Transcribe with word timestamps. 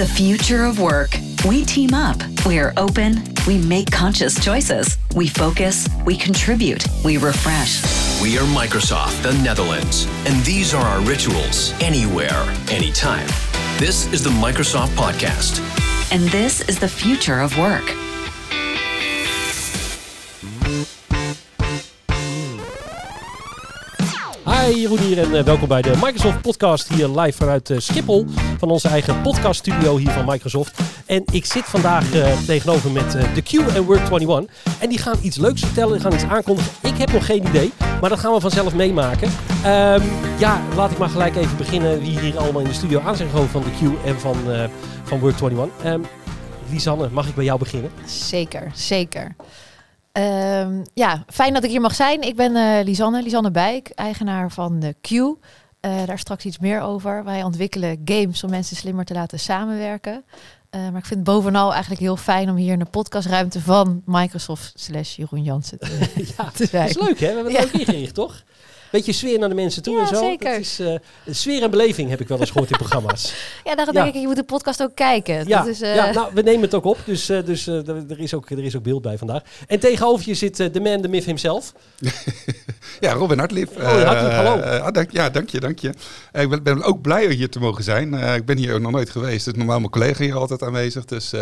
The 0.00 0.06
future 0.06 0.64
of 0.64 0.80
work. 0.80 1.10
We 1.46 1.62
team 1.62 1.92
up. 1.92 2.16
We 2.46 2.58
are 2.58 2.72
open. 2.78 3.22
We 3.46 3.58
make 3.58 3.90
conscious 3.90 4.42
choices. 4.42 4.96
We 5.14 5.28
focus. 5.28 5.90
We 6.06 6.16
contribute. 6.16 6.86
We 7.04 7.18
refresh. 7.18 7.82
We 8.22 8.38
are 8.38 8.46
Microsoft, 8.46 9.22
the 9.22 9.34
Netherlands, 9.42 10.06
and 10.24 10.42
these 10.42 10.72
are 10.72 10.82
our 10.82 11.02
rituals 11.02 11.74
anywhere, 11.82 12.46
anytime. 12.70 13.26
This 13.76 14.10
is 14.10 14.24
the 14.24 14.30
Microsoft 14.30 14.96
Podcast. 14.96 15.60
And 16.10 16.22
this 16.30 16.62
is 16.62 16.78
the 16.78 16.88
future 16.88 17.38
of 17.38 17.58
work. 17.58 17.94
Hi, 24.60 24.80
Jeroen 24.80 24.98
hier 24.98 25.18
en 25.18 25.30
uh, 25.30 25.42
welkom 25.42 25.68
bij 25.68 25.82
de 25.82 25.90
Microsoft 25.90 26.40
Podcast 26.40 26.88
hier 26.88 27.08
live 27.08 27.36
vanuit 27.36 27.70
uh, 27.70 27.78
Schiphol. 27.78 28.26
Van 28.58 28.70
onze 28.70 28.88
eigen 28.88 29.22
podcaststudio 29.22 29.96
hier 29.96 30.10
van 30.10 30.24
Microsoft. 30.24 30.80
En 31.06 31.22
ik 31.32 31.44
zit 31.44 31.64
vandaag 31.64 32.14
uh, 32.14 32.38
tegenover 32.46 32.90
met 32.90 33.10
The 33.10 33.42
Q 33.42 33.52
en 33.52 33.86
Work21. 33.86 34.52
En 34.80 34.88
die 34.88 34.98
gaan 34.98 35.18
iets 35.22 35.36
leuks 35.36 35.60
vertellen, 35.60 35.92
die 35.92 36.00
gaan 36.00 36.12
iets 36.12 36.24
aankondigen. 36.24 36.72
Ik 36.82 36.96
heb 36.98 37.12
nog 37.12 37.26
geen 37.26 37.46
idee, 37.46 37.72
maar 38.00 38.10
dat 38.10 38.18
gaan 38.18 38.32
we 38.32 38.40
vanzelf 38.40 38.74
meemaken. 38.74 39.28
Um, 39.28 40.02
ja, 40.38 40.62
laat 40.76 40.90
ik 40.90 40.98
maar 40.98 41.08
gelijk 41.08 41.36
even 41.36 41.56
beginnen 41.56 42.00
wie 42.00 42.18
hier 42.18 42.38
allemaal 42.38 42.60
in 42.60 42.68
de 42.68 42.74
studio 42.74 43.00
aan 43.00 43.16
zijn 43.16 43.28
van 43.30 43.62
The 43.62 43.70
Q 43.70 44.06
en 44.06 44.20
van, 44.20 44.36
van 45.02 45.20
Work21. 45.20 45.86
Um, 45.86 46.06
Lisanne, 46.70 47.08
mag 47.12 47.28
ik 47.28 47.34
bij 47.34 47.44
jou 47.44 47.58
beginnen? 47.58 47.90
Zeker, 48.06 48.70
zeker. 48.74 49.34
Um, 50.12 50.82
ja, 50.94 51.24
fijn 51.26 51.54
dat 51.54 51.64
ik 51.64 51.70
hier 51.70 51.80
mag 51.80 51.94
zijn. 51.94 52.22
Ik 52.22 52.36
ben 52.36 52.56
uh, 52.56 52.84
Lisanne, 52.84 53.22
Lisanne 53.22 53.50
Bijk, 53.50 53.90
eigenaar 53.94 54.50
van 54.50 54.80
de 54.80 54.94
Q. 55.00 55.10
Uh, 55.10 55.36
daar 55.80 56.18
straks 56.18 56.44
iets 56.44 56.58
meer 56.58 56.80
over. 56.80 57.24
Wij 57.24 57.42
ontwikkelen 57.42 58.00
games 58.04 58.44
om 58.44 58.50
mensen 58.50 58.76
slimmer 58.76 59.04
te 59.04 59.14
laten 59.14 59.40
samenwerken. 59.40 60.24
Uh, 60.70 60.80
maar 60.80 60.98
ik 60.98 61.06
vind 61.06 61.20
het 61.20 61.24
bovenal 61.24 61.70
eigenlijk 61.70 62.00
heel 62.00 62.16
fijn 62.16 62.50
om 62.50 62.56
hier 62.56 62.72
in 62.72 62.78
de 62.78 62.84
podcastruimte 62.84 63.60
van 63.60 64.02
Microsoft 64.04 64.72
slash 64.74 65.16
Jeroen 65.16 65.42
Jansen 65.42 65.78
te, 65.78 66.08
ja, 66.36 66.50
te 66.50 66.66
zijn. 66.66 66.92
Dat 66.92 66.96
is 66.96 67.08
leuk 67.08 67.20
hè? 67.20 67.28
We 67.28 67.34
hebben 67.34 67.52
het 67.52 67.62
ja. 67.62 67.68
ook 67.68 67.86
ingericht, 67.86 68.14
toch? 68.14 68.42
Beetje 68.90 69.12
sfeer 69.12 69.38
naar 69.38 69.48
de 69.48 69.54
mensen 69.54 69.82
toe 69.82 69.94
ja, 69.94 70.00
en 70.00 70.06
zo. 70.06 70.14
Zeker. 70.14 70.50
Dat 70.50 70.60
is, 70.60 70.80
uh, 70.80 70.94
sfeer 71.30 71.62
en 71.62 71.70
beleving 71.70 72.10
heb 72.10 72.20
ik 72.20 72.28
wel 72.28 72.38
eens 72.40 72.50
gehoord 72.50 72.70
in 72.70 72.76
programma's. 72.76 73.32
Ja, 73.64 73.74
daarom 73.74 73.94
ja. 73.94 74.02
denk 74.02 74.14
ik, 74.14 74.20
je 74.20 74.26
moet 74.26 74.36
de 74.36 74.44
podcast 74.44 74.82
ook 74.82 74.94
kijken. 74.94 75.48
Ja, 75.48 75.58
dat 75.58 75.66
is, 75.66 75.82
uh... 75.82 75.94
ja 75.94 76.12
nou, 76.12 76.30
we 76.34 76.42
nemen 76.42 76.60
het 76.60 76.74
ook 76.74 76.84
op, 76.84 76.98
dus, 77.04 77.30
uh, 77.30 77.44
dus 77.44 77.66
er, 77.66 78.20
is 78.20 78.34
ook, 78.34 78.50
er 78.50 78.64
is 78.64 78.76
ook 78.76 78.82
beeld 78.82 79.02
bij 79.02 79.18
vandaag. 79.18 79.42
En 79.66 79.80
tegenover 79.80 80.28
je 80.28 80.34
zit 80.34 80.56
de 80.56 80.80
man, 80.80 81.00
de 81.00 81.08
myth 81.08 81.24
himself. 81.24 81.72
ja, 83.00 83.12
Robin 83.12 83.38
Hartlief. 83.38 83.68
Robin 83.76 84.06
Hartlief, 84.06 84.32
hallo. 84.32 84.60
Ah, 84.60 84.92
dank, 84.92 85.10
ja, 85.10 85.30
dank 85.30 85.48
je, 85.48 85.60
dank 85.60 85.78
je. 85.78 85.88
ik 86.32 86.48
ben, 86.48 86.62
ben, 86.62 86.82
ook 86.82 87.00
blij 87.00 87.30
hier 87.30 87.50
te 87.50 87.58
mogen 87.58 87.84
zijn. 87.84 88.14
ik 88.14 88.44
ben 88.44 88.56
hier 88.56 88.74
ook 88.74 88.80
nog 88.80 88.92
nooit 88.92 89.10
geweest, 89.10 89.44
dus 89.44 89.54
normaal 89.54 89.78
mijn 89.78 89.90
collega 89.90 90.24
hier 90.24 90.36
altijd 90.36 90.62
aanwezig. 90.62 91.04
Dus 91.04 91.32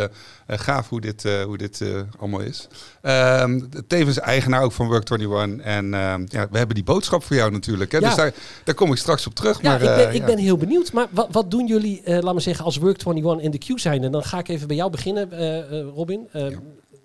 gaaf 0.47 0.89
hoe 0.89 1.01
dit, 1.01 1.23
hoe 1.23 1.57
dit 1.57 1.83
allemaal 2.19 2.41
is. 2.41 2.69
Ehm, 3.03 3.61
tevens 3.87 4.19
eigenaar 4.19 4.63
ook 4.63 4.73
van 4.73 4.95
Work21. 4.95 5.65
En 5.65 5.95
ehm, 5.95 6.25
ja, 6.27 6.49
we 6.51 6.59
hebben 6.59 6.75
die 6.75 6.85
boodschap 6.85 7.25
voor 7.25 7.37
jou 7.39 7.51
natuurlijk. 7.51 7.93
Hè? 7.93 7.99
Ja. 7.99 8.07
Dus 8.07 8.17
daar, 8.17 8.35
daar, 8.65 8.75
kom 8.75 8.91
ik 8.91 8.99
straks 8.99 9.27
op 9.27 9.35
terug. 9.35 9.63
Ja, 9.63 9.71
maar, 9.71 9.83
ik, 9.83 9.97
ben, 9.97 10.09
uh, 10.09 10.15
ik 10.15 10.25
ben 10.25 10.39
heel 10.39 10.57
benieuwd. 10.57 10.93
Maar 10.93 11.07
wat, 11.11 11.29
wat 11.31 11.51
doen 11.51 11.67
jullie, 11.67 12.03
uh, 12.05 12.19
laat 12.19 12.35
me 12.35 12.41
zeggen, 12.41 12.65
als 12.65 12.79
Work21 12.79 13.43
in 13.43 13.51
de 13.51 13.59
queue 13.59 13.81
zijn? 13.81 14.05
En 14.05 14.13
dan 14.13 14.23
ga 14.23 14.39
ik 14.39 14.49
even 14.49 14.67
bij 14.67 14.77
jou 14.77 14.91
beginnen, 14.91 15.29
uh, 15.33 15.81
Robin. 15.95 16.29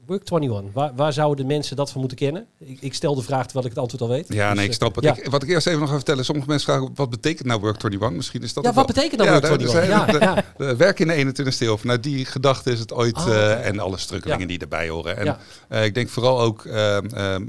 Work21, 0.07 0.71
waar, 0.73 0.95
waar 0.95 1.13
zouden 1.13 1.47
de 1.47 1.53
mensen 1.53 1.75
dat 1.75 1.91
van 1.91 1.99
moeten 1.99 2.17
kennen? 2.17 2.45
Ik, 2.59 2.77
ik, 2.81 2.93
stel 2.93 3.15
de 3.15 3.21
vraag 3.21 3.43
terwijl 3.43 3.65
ik 3.65 3.71
het 3.71 3.79
antwoord 3.79 4.01
al 4.01 4.09
weet. 4.09 4.33
Ja, 4.33 4.49
dus, 4.49 4.57
nee, 4.57 4.67
ik 4.67 4.73
snap 4.73 4.95
het. 4.95 5.03
Ja. 5.03 5.15
Ik, 5.15 5.29
wat 5.29 5.43
ik 5.43 5.49
eerst 5.49 5.67
even 5.67 5.79
nog 5.79 5.89
ga 5.89 5.95
vertellen, 5.95 6.25
sommige 6.25 6.47
mensen 6.47 6.73
vragen, 6.73 6.91
wat 6.95 7.09
betekent 7.09 7.47
nou 7.47 7.61
Work21? 7.61 8.15
Misschien 8.15 8.41
is 8.41 8.53
dat 8.53 8.63
Ja, 8.63 8.73
wat 8.73 8.85
betekent 8.85 9.21
nou 9.21 9.41
Work21? 9.41 9.57
Dus, 9.57 9.71
ja, 9.71 10.05
de, 10.05 10.19
de, 10.19 10.43
de, 10.57 10.75
werk 10.75 10.99
in 10.99 11.07
de 11.07 11.43
21ste 11.45 11.57
eeuw. 11.59 11.77
Vanuit 11.77 12.03
die 12.03 12.25
gedachte 12.25 12.71
is 12.71 12.79
het 12.79 12.93
ooit, 12.93 13.17
oh, 13.17 13.23
okay. 13.23 13.61
en 13.61 13.79
alle 13.79 13.97
strukkelingen 13.97 14.47
die 14.47 14.59
erbij 14.59 14.89
horen. 14.89 15.17
En 15.17 15.83
ik 15.83 15.93
denk 15.93 16.09
vooral 16.09 16.41
ook, 16.41 16.65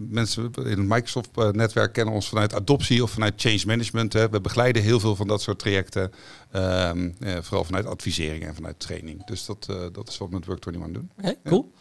mensen 0.09 0.51
in 0.55 0.65
het 0.65 0.89
Microsoft-netwerk 0.89 1.93
kennen 1.93 2.15
ons 2.15 2.29
vanuit 2.29 2.55
adoptie 2.55 3.03
of 3.03 3.11
vanuit 3.11 3.35
change 3.37 3.63
management. 3.67 4.13
Hè. 4.13 4.29
We 4.29 4.41
begeleiden 4.41 4.83
heel 4.83 5.01
veel 5.01 5.17
van 5.17 5.27
dat 5.27 5.43
soort 5.43 5.59
trajecten. 5.59 6.13
Um, 6.57 7.17
vooral 7.41 7.65
vanuit 7.65 7.87
advisering 7.87 8.45
en 8.45 8.55
vanuit 8.55 8.81
training. 8.81 9.27
Dus 9.27 9.47
dat, 9.47 9.67
dat 9.93 10.09
is 10.09 10.19
wat 10.19 10.29
we 10.29 10.35
met 10.35 10.47
Work21 10.47 10.93
doen. 10.93 11.11
Oké, 11.19 11.29
okay, 11.29 11.37
cool. 11.45 11.73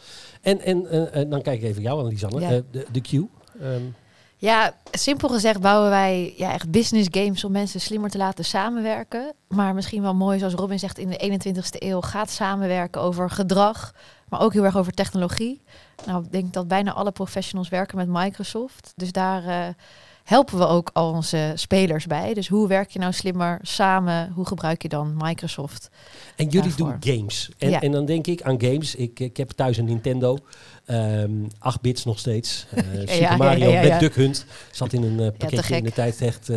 En, 0.43 0.61
en 0.61 0.87
uh, 0.91 1.29
dan 1.29 1.41
kijk 1.41 1.61
ik 1.61 1.69
even 1.69 1.81
jou 1.81 1.99
aan, 1.99 2.07
Lisanne. 2.07 2.39
Ja. 2.39 2.51
Uh, 2.51 2.59
de, 2.71 2.85
de 2.91 3.01
Q. 3.01 3.11
Um. 3.11 3.95
Ja, 4.37 4.73
simpel 4.91 5.29
gezegd 5.29 5.61
bouwen 5.61 5.89
wij 5.89 6.33
ja, 6.37 6.53
echt 6.53 6.71
business 6.71 7.07
games 7.11 7.43
om 7.43 7.51
mensen 7.51 7.81
slimmer 7.81 8.09
te 8.09 8.17
laten 8.17 8.45
samenwerken. 8.45 9.33
Maar 9.47 9.73
misschien 9.73 10.01
wel 10.01 10.13
mooi, 10.13 10.39
zoals 10.39 10.53
Robin 10.53 10.79
zegt, 10.79 10.97
in 10.97 11.09
de 11.09 11.39
21ste 11.39 11.77
eeuw 11.79 12.01
gaat 12.01 12.29
samenwerken 12.29 13.01
over 13.01 13.29
gedrag, 13.29 13.93
maar 14.29 14.41
ook 14.41 14.53
heel 14.53 14.63
erg 14.63 14.77
over 14.77 14.93
technologie. 14.93 15.61
Nou, 16.05 16.23
ik 16.23 16.31
denk 16.31 16.53
dat 16.53 16.67
bijna 16.67 16.93
alle 16.93 17.11
professionals 17.11 17.69
werken 17.69 17.97
met 17.97 18.07
Microsoft. 18.07 18.93
Dus 18.95 19.11
daar 19.11 19.43
uh, 19.43 19.67
helpen 20.23 20.57
we 20.57 20.67
ook 20.67 20.89
al 20.93 21.11
onze 21.11 21.51
spelers 21.55 22.07
bij. 22.07 22.33
Dus 22.33 22.47
hoe 22.47 22.67
werk 22.67 22.89
je 22.89 22.99
nou 22.99 23.13
slimmer 23.13 23.59
samen? 23.61 24.31
Hoe 24.31 24.45
gebruik 24.45 24.81
je 24.81 24.89
dan 24.89 25.15
Microsoft? 25.17 25.89
En 26.35 26.45
jullie 26.45 26.61
daarvoor? 26.61 26.97
doen 26.99 27.15
games. 27.17 27.49
En, 27.57 27.69
ja. 27.69 27.81
en, 27.81 27.91
dan 27.91 28.05
denk 28.05 28.27
ik 28.27 28.41
aan 28.41 28.61
games. 28.61 28.95
Ik, 28.95 29.19
ik 29.19 29.37
heb 29.37 29.49
thuis 29.49 29.77
een 29.77 29.85
Nintendo. 29.85 30.37
Um, 30.87 31.47
8 31.59 31.81
bits 31.81 32.05
nog 32.05 32.19
steeds. 32.19 32.65
Uh, 32.73 32.99
Super 32.99 33.19
ja, 33.19 33.35
Mario 33.35 33.71
met 33.71 33.99
Duck 33.99 34.15
Hunt. 34.15 34.45
Zat 34.71 34.93
in 34.93 35.03
een 35.03 35.19
uh, 35.19 35.27
pakketje 35.37 35.75
in 35.75 35.83
de 35.83 35.91
tijd 35.91 36.21
echt... 36.21 36.49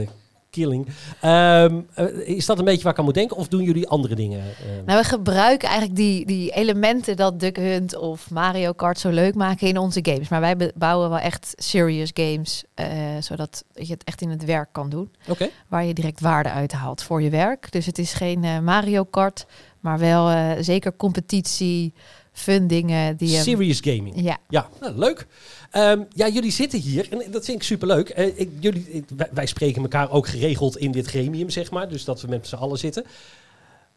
Killing. 0.56 0.86
Um, 1.24 1.86
uh, 1.98 2.28
is 2.28 2.46
dat 2.46 2.58
een 2.58 2.64
beetje 2.64 2.82
waar 2.82 2.92
ik 2.92 2.98
aan 2.98 3.04
moet 3.04 3.14
denken? 3.14 3.36
Of 3.36 3.48
doen 3.48 3.62
jullie 3.62 3.88
andere 3.88 4.14
dingen? 4.14 4.38
Uh? 4.38 4.86
Nou, 4.86 4.98
we 4.98 5.04
gebruiken 5.04 5.68
eigenlijk 5.68 5.98
die, 5.98 6.26
die 6.26 6.50
elementen 6.50 7.16
dat 7.16 7.40
Duck 7.40 7.56
Hunt 7.56 7.96
of 7.96 8.30
Mario 8.30 8.72
Kart 8.72 8.98
zo 8.98 9.10
leuk 9.10 9.34
maken 9.34 9.68
in 9.68 9.78
onze 9.78 10.00
games. 10.02 10.28
Maar 10.28 10.40
wij 10.40 10.72
bouwen 10.74 11.08
wel 11.08 11.18
echt 11.18 11.52
serious 11.56 12.10
games, 12.14 12.64
uh, 12.80 12.86
zodat 13.20 13.64
je 13.72 13.92
het 13.92 14.04
echt 14.04 14.20
in 14.20 14.30
het 14.30 14.44
werk 14.44 14.68
kan 14.72 14.88
doen. 14.88 15.10
Okay. 15.28 15.50
Waar 15.68 15.84
je 15.84 15.94
direct 15.94 16.20
waarde 16.20 16.50
uit 16.50 16.72
haalt 16.72 17.02
voor 17.02 17.22
je 17.22 17.30
werk. 17.30 17.72
Dus 17.72 17.86
het 17.86 17.98
is 17.98 18.12
geen 18.12 18.64
Mario 18.64 19.04
Kart, 19.04 19.46
maar 19.80 19.98
wel 19.98 20.54
zeker 20.62 20.96
competitie, 20.96 21.92
fun 22.36 22.66
dingen. 22.66 23.16
Die, 23.16 23.28
Serious 23.28 23.80
gaming. 23.80 24.20
Ja. 24.20 24.38
Ja, 24.48 24.68
nou, 24.80 24.98
leuk. 24.98 25.26
Um, 25.72 26.06
ja, 26.14 26.28
jullie 26.28 26.50
zitten 26.50 26.80
hier 26.80 27.06
en 27.10 27.30
dat 27.30 27.44
vind 27.44 27.56
ik 27.56 27.62
superleuk. 27.62 28.18
Uh, 28.18 28.38
ik, 28.40 28.50
jullie, 28.60 28.86
ik, 28.90 29.04
wij, 29.16 29.28
wij, 29.32 29.46
spreken 29.46 29.82
elkaar 29.82 30.10
ook 30.10 30.26
geregeld 30.28 30.76
in 30.76 30.92
dit 30.92 31.06
gremium, 31.06 31.50
zeg 31.50 31.70
maar. 31.70 31.88
Dus 31.88 32.04
dat 32.04 32.20
we 32.20 32.28
met 32.28 32.46
z'n 32.46 32.54
allen 32.54 32.78
zitten. 32.78 33.04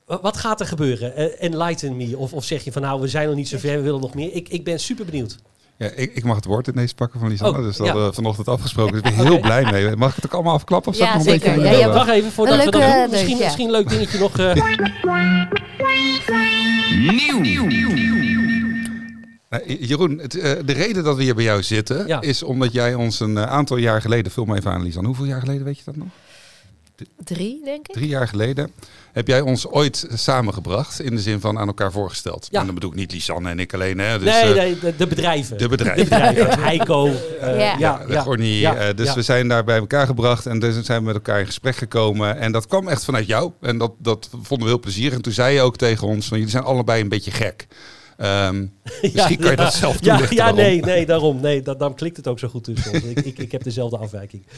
Wat 0.06 0.38
gaat 0.38 0.60
er 0.60 0.66
gebeuren? 0.66 1.14
Uh, 1.20 1.44
enlighten 1.44 1.98
me. 1.98 2.18
Of, 2.18 2.34
of 2.34 2.44
zeg 2.44 2.64
je 2.64 2.72
van 2.72 2.82
nou, 2.82 3.02
we 3.02 3.08
zijn 3.08 3.28
nog 3.28 3.36
niet 3.36 3.48
zo 3.48 3.58
ver, 3.58 3.76
we 3.76 3.82
willen 3.82 4.02
nog 4.02 4.14
meer. 4.14 4.34
Ik, 4.34 4.50
ik 4.50 4.64
ben 4.64 4.80
super 4.80 5.06
benieuwd. 5.06 5.38
Ja, 5.78 5.90
ik, 5.96 6.16
ik 6.16 6.24
mag 6.24 6.36
het 6.36 6.46
woord 6.46 6.68
ineens 6.68 6.94
pakken 6.94 7.20
van 7.20 7.30
Lisanne. 7.30 7.58
Oh, 7.58 7.64
dus 7.64 7.78
dat 7.78 7.88
ja. 7.88 7.96
we 7.96 8.14
vanochtend 8.14 8.48
afgesproken. 8.48 8.92
Dus 8.92 9.12
ik 9.12 9.18
ben 9.18 9.26
heel 9.28 9.38
okay. 9.38 9.62
blij 9.62 9.72
mee. 9.72 9.96
Mag 9.96 10.10
ik 10.10 10.16
het 10.16 10.26
ook 10.26 10.34
allemaal 10.34 10.54
afklappen? 10.54 10.92
Of 10.92 10.98
ja, 10.98 11.14
nog 11.14 11.24
zeker. 11.24 11.50
Een 11.50 11.56
beetje 11.56 11.72
ja, 11.72 11.78
ja, 11.78 11.94
wacht 11.94 12.10
even 12.10 12.32
voordat 12.32 12.64
we 12.64 12.72
dat 12.72 12.82
doen. 12.82 13.10
Misschien, 13.10 13.38
leuk, 13.38 13.44
misschien 13.44 13.66
een 13.66 13.72
leuk 13.72 13.90
dingetje 13.90 14.20
nog. 14.20 14.40
Uh... 14.40 14.54
Nou, 19.50 19.76
Jeroen, 19.80 20.18
het, 20.18 20.36
uh, 20.36 20.44
de 20.44 20.74
reden 20.74 21.04
dat 21.04 21.16
we 21.16 21.24
hier 21.24 21.36
bij 21.36 21.44
jou 21.44 21.64
zitten 21.64 22.08
ja. 22.08 22.22
is 22.22 22.44
omdat 22.44 22.74
jij 22.74 22.94
ons 22.94 23.20
een 23.20 23.36
uh, 23.36 23.44
aantal 23.44 23.78
jaar 23.78 24.02
geleden, 24.02 24.32
vul 24.32 24.46
me 24.46 24.58
even 24.58 24.72
aan 24.72 24.84
Lisanne, 24.84 25.08
hoeveel 25.08 25.26
jaar 25.26 25.40
geleden 25.40 25.64
weet 25.64 25.78
je 25.78 25.84
dat 25.86 25.96
nog? 25.96 26.08
Drie, 27.24 27.62
denk 27.64 27.88
ik. 27.88 27.94
Drie 27.94 28.08
jaar 28.08 28.28
geleden 28.28 28.72
heb 29.12 29.28
jij 29.28 29.42
ons 29.42 29.68
ooit 29.68 30.08
samengebracht. 30.14 31.02
In 31.02 31.16
de 31.16 31.22
zin 31.22 31.40
van 31.40 31.58
aan 31.58 31.68
elkaar 31.68 31.92
voorgesteld. 31.92 32.48
Ja. 32.52 32.60
En 32.60 32.66
dan 32.66 32.76
bedoel 32.76 32.90
ik 32.90 32.96
niet 32.96 33.12
Lisanne 33.12 33.50
en 33.50 33.60
ik 33.60 33.74
alleen. 33.74 33.98
Hè. 33.98 34.20
Dus, 34.20 34.42
nee, 34.42 34.54
nee 34.54 34.80
de, 34.80 34.96
de, 34.96 35.08
bedrijven. 35.08 35.58
De 35.58 35.68
bedrijven. 35.68 36.04
De 36.04 36.10
bedrijven. 36.10 36.60
Heiko. 36.60 37.08
Uh, 37.08 37.16
ja. 37.42 37.76
ja, 37.78 38.06
de 38.06 38.20
Gornie. 38.20 38.60
Ja. 38.60 38.90
Uh, 38.90 38.96
dus 38.96 39.08
ja. 39.08 39.14
we 39.14 39.22
zijn 39.22 39.48
daar 39.48 39.64
bij 39.64 39.78
elkaar 39.78 40.06
gebracht. 40.06 40.46
En 40.46 40.60
dus 40.60 40.82
zijn 40.82 41.00
we 41.00 41.06
met 41.06 41.16
elkaar 41.16 41.40
in 41.40 41.46
gesprek 41.46 41.76
gekomen. 41.76 42.38
En 42.38 42.52
dat 42.52 42.68
kwam 42.68 42.88
echt 42.88 43.06
vanuit 43.06 43.28
jou. 43.28 43.52
En 43.62 43.78
dat, 43.78 43.92
dat 43.98 44.30
vonden 44.32 44.68
we 44.68 44.74
heel 44.74 44.80
plezierig. 44.80 45.16
En 45.16 45.22
toen 45.22 45.34
zei 45.34 45.54
je 45.54 45.62
ook 45.62 45.78
tegen 45.78 46.08
ons. 46.08 46.28
Van, 46.28 46.38
jullie 46.38 46.52
zijn 46.52 46.64
allebei 46.64 47.02
een 47.02 47.10
beetje 47.10 47.32
gek. 47.32 47.68
Um, 48.22 48.74
misschien 49.02 49.12
ja, 49.14 49.36
kan 49.36 49.50
je 49.50 49.56
dat 49.56 49.74
zelf 49.74 50.00
toelichten. 50.00 50.36
Ja, 50.36 50.48
ja 50.48 50.54
nee, 50.54 50.82
nee, 50.82 51.06
daarom. 51.06 51.40
Nee, 51.42 51.62
dat, 51.62 51.80
daarom 51.80 51.98
klikt 51.98 52.18
het 52.18 52.28
ook 52.28 52.40
zo 52.40 52.48
goed 52.48 52.64
tussen 52.64 52.94
ons. 52.94 53.04
ik, 53.04 53.20
ik, 53.20 53.38
ik 53.38 53.52
heb 53.52 53.64
dezelfde 53.64 53.98
afwijking. 53.98 54.44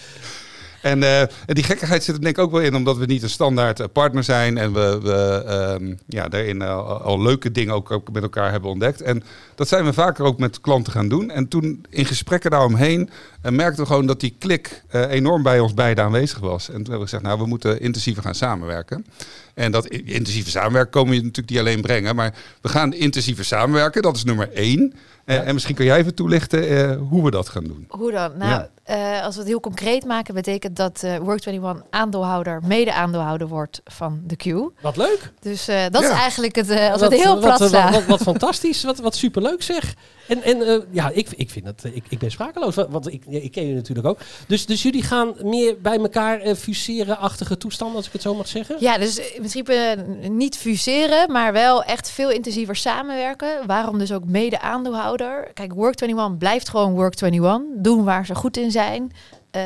En, 0.81 1.01
uh, 1.01 1.21
en 1.21 1.29
die 1.45 1.63
gekkigheid 1.63 2.03
zit 2.03 2.15
er 2.15 2.21
denk 2.21 2.37
ik 2.37 2.43
ook 2.43 2.51
wel 2.51 2.61
in, 2.61 2.75
omdat 2.75 2.97
we 2.97 3.05
niet 3.05 3.23
een 3.23 3.29
standaard 3.29 3.93
partner 3.93 4.23
zijn 4.23 4.57
en 4.57 4.73
we, 4.73 4.99
we 5.01 5.43
um, 5.81 5.99
ja, 6.07 6.27
daarin 6.27 6.61
uh, 6.61 7.01
al 7.01 7.21
leuke 7.21 7.51
dingen 7.51 7.73
ook, 7.73 7.91
ook, 7.91 8.11
met 8.11 8.23
elkaar 8.23 8.51
hebben 8.51 8.69
ontdekt. 8.69 9.01
En 9.01 9.23
dat 9.55 9.67
zijn 9.67 9.85
we 9.85 9.93
vaker 9.93 10.25
ook 10.25 10.39
met 10.39 10.61
klanten 10.61 10.93
gaan 10.93 11.07
doen. 11.07 11.29
En 11.29 11.47
toen 11.47 11.85
in 11.89 12.05
gesprekken 12.05 12.51
daaromheen 12.51 13.09
uh, 13.43 13.51
merkten 13.51 13.83
we 13.83 13.89
gewoon 13.89 14.05
dat 14.05 14.19
die 14.19 14.35
klik 14.39 14.83
enorm 14.91 15.43
bij 15.43 15.59
ons 15.59 15.73
beiden 15.73 16.03
aanwezig 16.03 16.39
was. 16.39 16.67
En 16.67 16.73
toen 16.73 16.83
hebben 16.83 16.99
we 16.99 17.03
gezegd, 17.03 17.23
nou, 17.23 17.39
we 17.39 17.45
moeten 17.45 17.81
intensiever 17.81 18.23
gaan 18.23 18.35
samenwerken. 18.35 19.05
En 19.53 19.71
dat 19.71 19.87
intensieve 19.87 20.49
samenwerken 20.49 20.91
komen 20.91 21.13
je 21.15 21.21
natuurlijk 21.21 21.49
niet 21.49 21.59
alleen 21.59 21.81
brengen. 21.81 22.15
Maar 22.15 22.33
we 22.61 22.69
gaan 22.69 22.93
intensieve 22.93 23.43
samenwerken, 23.43 24.01
dat 24.01 24.15
is 24.15 24.23
nummer 24.23 24.51
één. 24.53 24.93
Uh, 25.25 25.47
en 25.47 25.53
misschien 25.53 25.75
kun 25.75 25.85
jij 25.85 25.97
even 25.97 26.15
toelichten 26.15 26.71
uh, 26.71 27.07
hoe 27.09 27.23
we 27.23 27.31
dat 27.31 27.49
gaan 27.49 27.63
doen. 27.63 27.85
Hoe 27.89 28.11
dan? 28.11 28.37
Nou, 28.37 28.51
ja. 28.51 28.69
Uh, 28.89 29.23
als 29.23 29.33
we 29.33 29.39
het 29.39 29.49
heel 29.49 29.59
concreet 29.59 30.05
maken, 30.05 30.33
betekent 30.33 30.75
dat 30.75 31.01
uh, 31.05 31.15
Work21 31.15 31.89
aandeelhouder, 31.89 32.61
mede-aandeelhouder 32.63 33.47
wordt 33.47 33.81
van 33.85 34.21
de 34.23 34.35
Q. 34.35 34.45
Wat 34.81 34.97
leuk. 34.97 35.31
Dus 35.39 35.69
uh, 35.69 35.83
dat 35.91 36.01
ja. 36.01 36.09
is 36.09 36.17
eigenlijk 36.17 36.55
het, 36.55 36.69
als 36.69 37.01
wat, 37.01 37.11
het 37.11 37.21
heel 37.21 37.39
plat 37.39 37.59
wat. 37.59 37.71
Wat, 37.71 38.05
wat, 38.05 38.21
fantastisch, 38.21 38.83
wat, 38.83 38.99
wat 38.99 39.15
superleuk 39.15 39.61
zeg. 39.61 39.93
En, 40.31 40.43
en 40.43 40.85
ja, 40.91 41.09
ik, 41.09 41.29
ik 41.35 41.49
vind 41.49 41.65
dat, 41.65 41.83
ik, 41.83 42.03
ik 42.09 42.19
ben 42.19 42.31
sprakeloos, 42.31 42.75
want 42.75 43.13
ik, 43.13 43.25
ik 43.25 43.51
ken 43.51 43.67
je 43.67 43.73
natuurlijk 43.73 44.07
ook. 44.07 44.19
Dus, 44.47 44.65
dus 44.65 44.81
jullie 44.81 45.03
gaan 45.03 45.33
meer 45.43 45.81
bij 45.81 45.97
elkaar 45.97 46.55
fuseren-achtige 46.55 47.57
toestanden, 47.57 47.97
als 47.97 48.05
ik 48.05 48.13
het 48.13 48.21
zo 48.21 48.35
mag 48.35 48.47
zeggen? 48.47 48.75
Ja, 48.79 48.97
dus 48.97 49.17
in 49.17 49.35
principe 49.35 50.05
niet 50.29 50.57
fuseren, 50.57 51.31
maar 51.31 51.53
wel 51.53 51.83
echt 51.83 52.09
veel 52.09 52.29
intensiever 52.29 52.75
samenwerken. 52.75 53.67
Waarom 53.67 53.97
dus 53.97 54.11
ook 54.11 54.25
mede-aandeelhouder? 54.25 55.51
Kijk, 55.53 55.73
Work21 55.73 56.37
blijft 56.37 56.69
gewoon 56.69 57.11
Work21, 57.11 57.81
doen 57.81 58.03
waar 58.03 58.25
ze 58.25 58.35
goed 58.35 58.57
in 58.57 58.71
zijn. 58.71 59.11
Uh, 59.55 59.61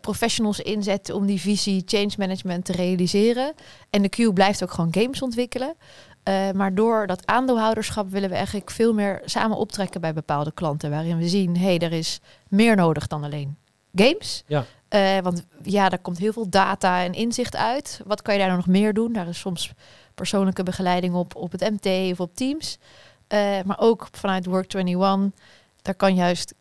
professionals 0.00 0.60
inzetten 0.60 1.14
om 1.14 1.26
die 1.26 1.40
visie 1.40 1.82
change 1.86 2.12
management 2.18 2.64
te 2.64 2.72
realiseren. 2.72 3.52
En 3.90 4.02
de 4.02 4.08
Q 4.08 4.34
blijft 4.34 4.62
ook 4.62 4.70
gewoon 4.70 4.94
games 4.94 5.22
ontwikkelen. 5.22 5.74
Uh, 6.28 6.50
maar 6.50 6.74
door 6.74 7.06
dat 7.06 7.26
aandeelhouderschap 7.26 8.10
willen 8.10 8.28
we 8.28 8.34
eigenlijk 8.34 8.70
veel 8.70 8.94
meer 8.94 9.22
samen 9.24 9.56
optrekken 9.56 10.00
bij 10.00 10.12
bepaalde 10.12 10.52
klanten. 10.52 10.90
Waarin 10.90 11.18
we 11.18 11.28
zien, 11.28 11.56
hé, 11.56 11.64
hey, 11.64 11.78
er 11.78 11.92
is 11.92 12.20
meer 12.48 12.76
nodig 12.76 13.06
dan 13.06 13.24
alleen 13.24 13.56
games. 13.94 14.44
Ja. 14.46 14.64
Uh, 14.90 15.18
want 15.22 15.46
ja, 15.62 15.88
daar 15.88 15.98
komt 15.98 16.18
heel 16.18 16.32
veel 16.32 16.48
data 16.48 17.02
en 17.02 17.12
inzicht 17.12 17.56
uit. 17.56 18.00
Wat 18.04 18.22
kan 18.22 18.34
je 18.34 18.40
daar 18.40 18.56
nog 18.56 18.66
meer 18.66 18.94
doen? 18.94 19.12
Daar 19.12 19.28
is 19.28 19.38
soms 19.38 19.72
persoonlijke 20.14 20.62
begeleiding 20.62 21.14
op, 21.14 21.36
op 21.36 21.52
het 21.52 21.60
MT 21.60 22.12
of 22.12 22.20
op 22.20 22.34
Teams. 22.34 22.78
maar 23.64 23.78
ook 23.78 24.08
vanuit 24.10 24.48
Work21, 24.48 25.34
daar 25.82 25.94
kan 25.96 26.14
juist 26.14 26.54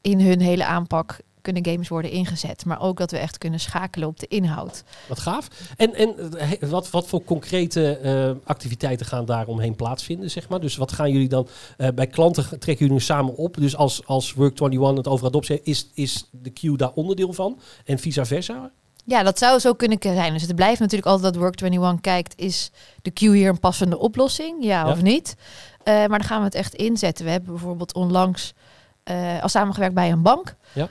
in 0.00 0.20
hun 0.20 0.40
hele 0.40 0.64
aanpak 0.64 1.18
kunnen 1.52 1.72
games 1.72 1.88
worden 1.88 2.10
ingezet. 2.10 2.64
Maar 2.64 2.80
ook 2.80 2.98
dat 2.98 3.10
we 3.10 3.18
echt 3.18 3.38
kunnen 3.38 3.60
schakelen 3.60 4.08
op 4.08 4.18
de 4.18 4.26
inhoud. 4.26 4.84
Wat 5.08 5.18
gaaf. 5.18 5.48
En, 5.76 5.94
en 5.94 6.14
wat, 6.70 6.90
wat 6.90 7.06
voor 7.06 7.24
concrete 7.24 8.00
uh, 8.02 8.48
activiteiten 8.48 9.06
gaan 9.06 9.24
daaromheen 9.24 9.76
plaatsvinden, 9.76 10.30
zeg 10.30 10.48
maar? 10.48 10.60
Dus 10.60 10.76
wat 10.76 10.92
gaan 10.92 11.10
jullie 11.10 11.28
dan 11.28 11.48
uh, 11.78 11.88
bij 11.94 12.06
klanten 12.06 12.58
trekken 12.58 12.86
jullie 12.86 13.02
samen 13.02 13.36
op? 13.36 13.56
Dus 13.56 13.76
als, 13.76 14.06
als 14.06 14.34
Work21 14.34 14.94
het 14.94 15.08
over 15.08 15.26
adoptie 15.26 15.60
is, 15.62 15.90
is 15.94 16.28
de 16.30 16.50
Q 16.50 16.78
daar 16.78 16.92
onderdeel 16.94 17.32
van? 17.32 17.58
En 17.84 17.98
vice 17.98 18.24
versa? 18.24 18.70
Ja, 19.04 19.22
dat 19.22 19.38
zou 19.38 19.58
zo 19.58 19.72
kunnen 19.72 19.98
zijn. 20.00 20.32
Dus 20.32 20.42
het 20.42 20.54
blijft 20.54 20.80
natuurlijk 20.80 21.08
altijd 21.08 21.34
dat 21.34 21.42
Work21 21.42 22.00
kijkt, 22.00 22.34
is 22.36 22.70
de 23.02 23.10
Q 23.10 23.18
hier 23.18 23.48
een 23.48 23.58
passende 23.58 23.98
oplossing? 23.98 24.64
Ja, 24.64 24.86
ja. 24.86 24.90
of 24.90 25.02
niet? 25.02 25.36
Uh, 25.84 25.94
maar 25.94 26.18
dan 26.18 26.24
gaan 26.24 26.38
we 26.38 26.44
het 26.44 26.54
echt 26.54 26.74
inzetten. 26.74 27.24
We 27.24 27.30
hebben 27.30 27.50
bijvoorbeeld 27.50 27.94
onlangs 27.94 28.54
uh, 29.10 29.42
al 29.42 29.48
samengewerkt 29.48 29.94
bij 29.94 30.10
een 30.10 30.22
bank. 30.22 30.54
Ja. 30.72 30.88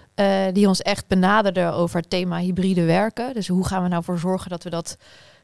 Uh, 0.48 0.54
die 0.54 0.68
ons 0.68 0.82
echt 0.82 1.08
benaderde 1.08 1.72
over 1.72 2.00
het 2.00 2.10
thema 2.10 2.38
hybride 2.38 2.84
werken. 2.84 3.34
Dus 3.34 3.48
hoe 3.48 3.66
gaan 3.66 3.84
we 3.84 3.90
nou 3.90 4.04
voor 4.04 4.18
zorgen 4.18 4.50
dat 4.50 4.64
we 4.64 4.70
dat 4.70 4.98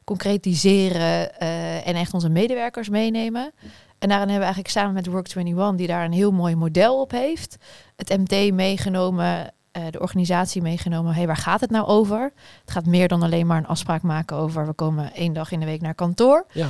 concretiseren 0.03 1.31
uh, 1.41 1.87
en 1.87 1.95
echt 1.95 2.13
onze 2.13 2.29
medewerkers 2.29 2.89
meenemen. 2.89 3.51
En 3.99 4.09
daarin 4.09 4.29
hebben 4.29 4.47
we 4.47 4.53
eigenlijk 4.53 4.69
samen 4.69 4.93
met 4.93 5.09
Work21, 5.09 5.75
die 5.75 5.87
daar 5.87 6.05
een 6.05 6.11
heel 6.11 6.31
mooi 6.31 6.55
model 6.55 7.01
op 7.01 7.11
heeft, 7.11 7.57
het 7.95 8.09
MT 8.09 8.53
meegenomen, 8.53 9.53
de 9.89 9.99
organisatie 9.99 10.61
meegenomen. 10.61 11.13
Hey, 11.13 11.27
waar 11.27 11.37
gaat 11.37 11.61
het 11.61 11.69
nou 11.69 11.87
over? 11.87 12.31
Het 12.61 12.71
gaat 12.71 12.85
meer 12.85 13.07
dan 13.07 13.23
alleen 13.23 13.47
maar 13.47 13.57
een 13.57 13.67
afspraak 13.67 14.01
maken 14.01 14.37
over 14.37 14.65
we 14.65 14.73
komen 14.73 15.13
één 15.13 15.33
dag 15.33 15.51
in 15.51 15.59
de 15.59 15.65
week 15.65 15.81
naar 15.81 15.95
kantoor. 15.95 16.45
Ja. 16.51 16.67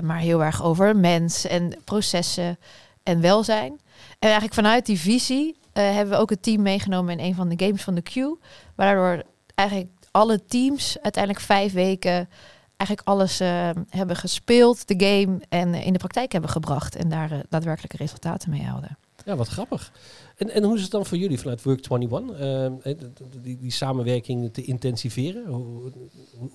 maar 0.00 0.18
heel 0.18 0.44
erg 0.44 0.62
over 0.62 0.96
mens 0.96 1.46
en 1.46 1.72
processen 1.84 2.58
en 3.02 3.20
welzijn. 3.20 3.80
En 4.10 4.16
eigenlijk 4.18 4.54
vanuit 4.54 4.86
die 4.86 4.98
visie 4.98 5.56
uh, 5.56 5.60
hebben 5.72 6.14
we 6.14 6.20
ook 6.20 6.30
het 6.30 6.42
team 6.42 6.62
meegenomen 6.62 7.18
in 7.18 7.24
een 7.24 7.34
van 7.34 7.48
de 7.48 7.64
games 7.64 7.82
van 7.82 7.94
de 7.94 8.02
Q. 8.02 8.14
Waardoor 8.74 9.22
eigenlijk 9.54 9.90
alle 10.10 10.44
teams 10.44 10.96
uiteindelijk 11.00 11.44
vijf 11.44 11.72
weken 11.72 12.28
eigenlijk 12.76 13.08
alles 13.08 13.40
uh, 13.40 13.70
hebben 13.88 14.16
gespeeld, 14.16 14.88
de 14.88 15.06
game, 15.06 15.40
en 15.48 15.74
in 15.74 15.92
de 15.92 15.98
praktijk 15.98 16.32
hebben 16.32 16.50
gebracht. 16.50 16.96
En 16.96 17.08
daar 17.08 17.32
uh, 17.32 17.38
daadwerkelijke 17.48 17.96
resultaten 17.96 18.50
mee 18.50 18.64
hadden. 18.64 18.98
Ja, 19.28 19.36
wat 19.36 19.48
grappig. 19.48 19.92
En, 20.36 20.50
en 20.50 20.62
hoe 20.62 20.76
is 20.76 20.82
het 20.82 20.90
dan 20.90 21.06
voor 21.06 21.18
jullie 21.18 21.38
vanuit 21.38 21.60
Work21? 21.60 22.40
Uh, 22.40 22.66
die, 23.42 23.58
die 23.58 23.72
samenwerking 23.72 24.52
te 24.52 24.62
intensiveren? 24.62 25.46
Hoe, 25.46 25.92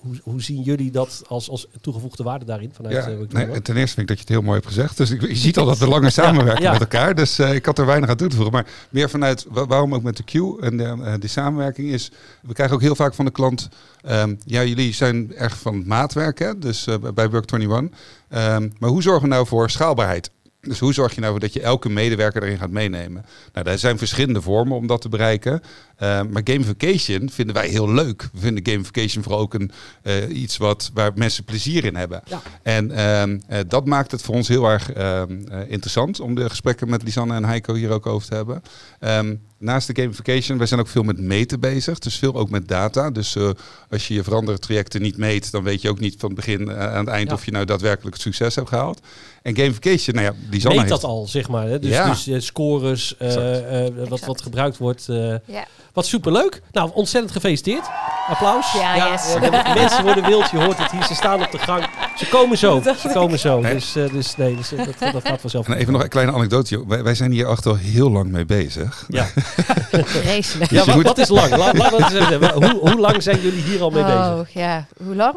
hoe, 0.00 0.16
hoe, 0.22 0.42
zien 0.42 0.62
jullie 0.62 0.90
dat 0.90 1.22
als, 1.26 1.48
als 1.48 1.66
toegevoegde 1.80 2.22
waarde 2.22 2.44
daarin? 2.44 2.72
Vanuit, 2.72 2.94
ja, 2.94 3.10
uh, 3.10 3.18
nee, 3.28 3.62
ten 3.62 3.76
eerste 3.76 3.94
vind 3.94 3.98
ik 3.98 4.06
dat 4.06 4.16
je 4.16 4.22
het 4.22 4.28
heel 4.28 4.42
mooi 4.42 4.54
hebt 4.54 4.66
gezegd. 4.66 4.96
Dus 4.96 5.10
ik, 5.10 5.20
je 5.20 5.36
ziet 5.36 5.58
al 5.58 5.66
dat 5.66 5.78
we 5.78 5.88
langer 5.88 6.10
samenwerken 6.10 6.62
ja, 6.62 6.72
ja. 6.72 6.72
met 6.72 6.80
elkaar. 6.80 7.14
Dus 7.14 7.38
uh, 7.38 7.54
ik 7.54 7.66
had 7.66 7.78
er 7.78 7.86
weinig 7.86 8.08
aan 8.08 8.16
toe 8.16 8.28
te 8.28 8.36
voegen. 8.36 8.54
Maar 8.54 8.66
meer 8.90 9.10
vanuit 9.10 9.46
waarom 9.50 9.94
ook 9.94 10.02
met 10.02 10.16
de 10.16 10.24
Q 10.24 10.34
en 10.62 10.76
de, 10.76 11.16
die 11.18 11.30
samenwerking 11.30 11.88
is... 11.88 12.10
We 12.42 12.52
krijgen 12.52 12.74
ook 12.74 12.82
heel 12.82 12.96
vaak 12.96 13.14
van 13.14 13.24
de 13.24 13.30
klant... 13.30 13.68
Um, 14.08 14.38
ja, 14.44 14.64
jullie 14.64 14.92
zijn 14.92 15.34
erg 15.34 15.58
van 15.58 15.74
het 15.74 15.86
maatwerk, 15.86 16.38
hè? 16.38 16.58
dus 16.58 16.88
bij 17.14 17.30
Work21. 17.30 17.68
Um, 17.68 17.92
maar 18.78 18.90
hoe 18.90 19.02
zorgen 19.02 19.22
we 19.22 19.28
nou 19.28 19.46
voor 19.46 19.70
schaalbaarheid? 19.70 20.30
Dus 20.64 20.78
hoe 20.78 20.92
zorg 20.92 21.14
je 21.14 21.20
nou 21.20 21.38
dat 21.38 21.52
je 21.52 21.60
elke 21.60 21.88
medewerker 21.88 22.42
erin 22.42 22.58
gaat 22.58 22.70
meenemen? 22.70 23.24
Nou, 23.52 23.64
daar 23.66 23.78
zijn 23.78 23.98
verschillende 23.98 24.42
vormen 24.42 24.76
om 24.76 24.86
dat 24.86 25.00
te 25.00 25.08
bereiken. 25.08 25.62
Uh, 26.02 26.22
maar 26.22 26.42
gamification 26.44 27.30
vinden 27.30 27.54
wij 27.54 27.68
heel 27.68 27.92
leuk. 27.92 28.28
We 28.32 28.38
vinden 28.38 28.66
gamification 28.66 29.22
vooral 29.22 29.40
ook 29.40 29.54
een, 29.54 29.70
uh, 30.02 30.36
iets 30.42 30.56
wat, 30.56 30.90
waar 30.94 31.12
mensen 31.14 31.44
plezier 31.44 31.84
in 31.84 31.96
hebben. 31.96 32.22
Ja. 32.24 32.42
En 32.62 32.90
uh, 33.50 33.58
dat 33.68 33.86
maakt 33.86 34.10
het 34.10 34.22
voor 34.22 34.34
ons 34.34 34.48
heel 34.48 34.68
erg 34.68 34.92
ehm, 34.92 35.38
interessant 35.68 36.20
om 36.20 36.34
de 36.34 36.48
gesprekken 36.48 36.90
met 36.90 37.02
Lisanne 37.02 37.34
en 37.34 37.44
Heiko 37.44 37.74
hier 37.74 37.90
ook 37.90 38.06
over 38.06 38.28
te 38.28 38.34
hebben. 38.34 38.62
Um, 39.00 39.40
naast 39.58 39.86
de 39.86 40.02
gamification, 40.02 40.58
wij 40.58 40.66
zijn 40.66 40.80
ook 40.80 40.88
veel 40.88 41.02
met 41.02 41.18
meten 41.18 41.60
bezig. 41.60 41.98
Dus 41.98 42.16
veel 42.16 42.34
ook 42.34 42.50
met 42.50 42.68
data. 42.68 43.10
Dus 43.10 43.34
uh, 43.34 43.50
als 43.90 44.08
je 44.08 44.14
je 44.14 44.22
veranderde 44.22 44.60
trajecten 44.60 45.02
niet 45.02 45.16
meet, 45.16 45.50
dan 45.50 45.62
weet 45.62 45.82
je 45.82 45.88
ook 45.88 46.00
niet 46.00 46.14
van 46.18 46.28
het 46.28 46.36
begin 46.36 46.60
uh, 46.60 46.92
aan 46.92 47.04
het 47.04 47.14
eind 47.14 47.28
ja. 47.28 47.34
of 47.34 47.44
je 47.44 47.50
nou 47.50 47.64
daadwerkelijk 47.64 48.14
het 48.14 48.22
succes 48.22 48.54
hebt 48.54 48.68
gehaald. 48.68 49.00
En 49.42 49.56
gamification, 49.56 50.16
nou 50.16 50.26
ja, 50.26 50.34
die 50.50 50.68
Meet 50.68 50.78
heeft... 50.78 50.88
dat 50.88 51.04
al, 51.04 51.26
zeg 51.26 51.48
maar. 51.48 51.68
Hè? 51.68 51.78
Dus, 51.78 51.90
ja. 51.90 52.08
dus 52.08 52.28
uh, 52.28 52.40
scores, 52.40 53.16
wat, 54.08 54.24
wat 54.24 54.42
gebruikt 54.42 54.76
wordt. 54.76 55.04
ja. 55.46 55.66
Wat 55.92 56.06
superleuk. 56.06 56.62
Nou, 56.72 56.90
ontzettend 56.94 57.32
gefeliciteerd. 57.32 57.86
Applaus. 58.28 58.72
Ja, 58.72 58.94
ja 58.94 59.10
yes. 59.10 59.32
de 59.32 59.72
mensen 59.74 60.04
worden 60.04 60.24
wild, 60.24 60.50
je 60.50 60.56
hoort 60.56 60.78
het 60.78 60.90
hier. 60.90 61.04
Ze 61.04 61.14
staan 61.14 61.42
op 61.42 61.50
de 61.50 61.58
gang. 61.58 61.84
Ze 62.16 62.28
komen 62.28 62.58
zo. 62.58 62.82
Ze 63.02 63.10
komen 63.12 63.38
zo. 63.38 63.60
Nee. 63.60 63.74
Dus, 63.74 63.96
uh, 63.96 64.10
dus 64.12 64.36
nee, 64.36 64.56
dus, 64.56 64.68
dat, 64.68 65.12
dat 65.12 65.26
gaat 65.26 65.40
vanzelf. 65.40 65.68
En 65.68 65.74
even 65.74 65.92
nog 65.92 66.02
een 66.02 66.08
kleine 66.08 66.32
anekdote. 66.32 66.86
Wij, 66.86 67.02
wij 67.02 67.14
zijn 67.14 67.30
hier 67.30 67.46
achter 67.46 67.70
al 67.70 67.76
heel 67.76 68.10
lang 68.10 68.30
mee 68.30 68.44
bezig. 68.44 69.04
Ja. 69.08 69.26
Vreselijk. 70.04 70.70
Ja, 70.70 70.84
wat, 70.84 71.02
wat, 71.02 71.18
is 71.18 71.28
lang? 71.28 71.56
Laat, 71.56 71.78
laat 71.78 71.90
het 71.90 72.30
eens 72.30 72.52
hoe, 72.52 72.90
hoe 72.90 73.00
lang 73.00 73.22
zijn 73.22 73.40
jullie 73.40 73.62
hier 73.62 73.82
al 73.82 73.90
mee 73.90 74.02
oh, 74.02 74.30
bezig? 74.30 74.52
Ja, 74.52 74.86
hoe 75.04 75.14
lang? 75.14 75.36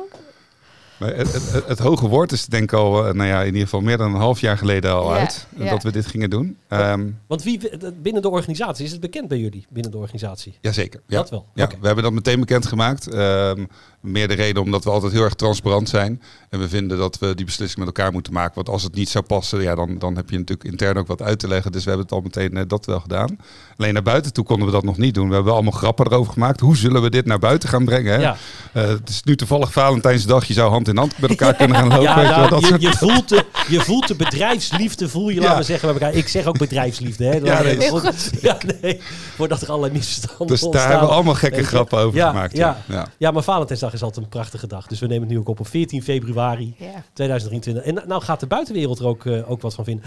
Maar 0.97 1.15
het, 1.15 1.33
het, 1.33 1.67
het, 1.67 1.79
hoge 1.79 2.07
woord 2.07 2.31
is 2.31 2.45
denk 2.45 2.63
ik 2.63 2.73
al, 2.73 2.91
nou 2.91 3.23
ja, 3.23 3.39
in 3.39 3.45
ieder 3.45 3.61
geval 3.61 3.81
meer 3.81 3.97
dan 3.97 4.13
een 4.13 4.19
half 4.19 4.39
jaar 4.39 4.57
geleden 4.57 4.93
al 4.93 5.13
ja, 5.13 5.19
uit. 5.19 5.47
Ja. 5.55 5.69
Dat 5.69 5.83
we 5.83 5.91
dit 5.91 6.05
gingen 6.05 6.29
doen. 6.29 6.57
Um, 6.69 7.19
Want 7.27 7.43
wie 7.43 7.59
binnen 8.01 8.21
de 8.21 8.29
organisatie, 8.29 8.85
is 8.85 8.91
het 8.91 8.99
bekend 8.99 9.27
bij 9.27 9.37
jullie 9.37 9.65
binnen 9.69 9.91
de 9.91 9.97
organisatie? 9.97 10.57
Jazeker. 10.61 11.01
Ja. 11.07 11.17
Dat 11.17 11.29
wel? 11.29 11.45
Ja, 11.53 11.63
okay. 11.63 11.77
we 11.79 11.85
hebben 11.85 12.03
dat 12.03 12.13
meteen 12.13 12.39
bekendgemaakt. 12.39 13.13
Um, 13.13 13.67
meer 14.07 14.27
de 14.27 14.33
reden 14.33 14.61
omdat 14.61 14.83
we 14.83 14.89
altijd 14.89 15.11
heel 15.11 15.23
erg 15.23 15.33
transparant 15.33 15.89
zijn. 15.89 16.21
En 16.49 16.59
we 16.59 16.69
vinden 16.69 16.97
dat 16.97 17.19
we 17.19 17.35
die 17.35 17.45
beslissing 17.45 17.85
met 17.85 17.97
elkaar 17.97 18.11
moeten 18.11 18.33
maken. 18.33 18.55
Want 18.55 18.69
als 18.69 18.83
het 18.83 18.95
niet 18.95 19.09
zou 19.09 19.23
passen, 19.23 19.61
ja, 19.61 19.75
dan, 19.75 19.97
dan 19.97 20.15
heb 20.15 20.29
je 20.29 20.37
natuurlijk 20.37 20.69
intern 20.69 20.97
ook 20.97 21.07
wat 21.07 21.21
uit 21.21 21.39
te 21.39 21.47
leggen. 21.47 21.71
Dus 21.71 21.83
we 21.83 21.89
hebben 21.89 22.07
het 22.07 22.15
al 22.15 22.21
meteen 22.21 22.57
uh, 22.57 22.61
dat 22.67 22.85
wel 22.85 22.99
gedaan. 22.99 23.39
Alleen 23.77 23.93
naar 23.93 24.03
buiten 24.03 24.33
toe 24.33 24.43
konden 24.43 24.65
we 24.65 24.73
dat 24.73 24.83
nog 24.83 24.97
niet 24.97 25.13
doen. 25.13 25.29
We 25.29 25.35
hebben 25.35 25.53
allemaal 25.53 25.71
grappen 25.71 26.05
erover 26.05 26.33
gemaakt. 26.33 26.59
Hoe 26.59 26.77
zullen 26.77 27.01
we 27.01 27.09
dit 27.09 27.25
naar 27.25 27.39
buiten 27.39 27.69
gaan 27.69 27.85
brengen? 27.85 28.13
Hè? 28.13 28.21
Ja. 28.21 28.37
Uh, 28.73 28.87
het 28.87 29.09
is 29.09 29.23
nu 29.23 29.35
toevallig 29.35 29.71
Valentijnsdag. 29.71 30.45
Je 30.45 30.53
zou 30.53 30.71
hand 30.71 30.86
in 30.87 30.97
hand 30.97 31.17
met 31.17 31.29
elkaar 31.29 31.53
kunnen 31.53 31.77
gaan 31.77 31.87
lopen. 31.87 32.03
Ja, 32.03 32.49
nou, 32.49 32.65
je, 32.65 32.67
je, 32.67 32.79
je, 32.79 32.97
voelt 32.97 33.29
de, 33.29 33.45
je 33.67 33.79
voelt 33.79 34.07
de 34.07 34.15
bedrijfsliefde, 34.15 35.09
voel 35.09 35.29
je, 35.29 35.35
ja. 35.35 35.41
laten 35.41 35.57
we 35.57 35.63
zeggen, 35.63 35.93
bij 35.93 36.01
elkaar. 36.01 36.17
Ik 36.17 36.27
zeg 36.27 36.45
ook 36.45 36.57
bedrijfsliefde. 36.57 37.25
Hè? 37.25 37.35
Ja, 37.35 37.61
nee, 37.61 37.77
heel 37.77 37.99
goed. 37.99 38.31
Ja, 38.41 38.57
nee, 38.81 39.01
voordat 39.35 39.61
er 39.61 39.67
allerlei 39.67 39.93
misverstanden 39.93 40.47
Dus 40.47 40.63
ontstaan. 40.63 40.71
daar 40.81 40.91
hebben 40.91 41.07
we 41.07 41.13
allemaal 41.13 41.35
gekke 41.35 41.63
grappen 41.63 41.99
over 41.99 42.17
ja, 42.19 42.29
gemaakt. 42.29 42.57
Ja. 42.57 42.83
Ja. 42.87 43.07
ja, 43.17 43.31
maar 43.31 43.43
Valentijnsdag 43.43 43.93
is 43.93 44.01
altijd 44.01 44.25
een 44.25 44.31
prachtige 44.31 44.67
dag. 44.67 44.87
Dus 44.87 44.99
we 44.99 45.07
nemen 45.07 45.23
het 45.23 45.31
nu 45.31 45.37
ook 45.37 45.47
op 45.47 45.59
op 45.59 45.67
14 45.67 46.03
februari 46.03 46.75
ja. 46.77 47.03
2023. 47.13 47.83
En 47.83 48.07
nou 48.07 48.21
gaat 48.21 48.39
de 48.39 48.47
buitenwereld 48.47 48.99
er 48.99 49.05
ook, 49.05 49.23
uh, 49.23 49.51
ook 49.51 49.61
wat 49.61 49.73
van 49.73 49.83
vinden. 49.83 50.05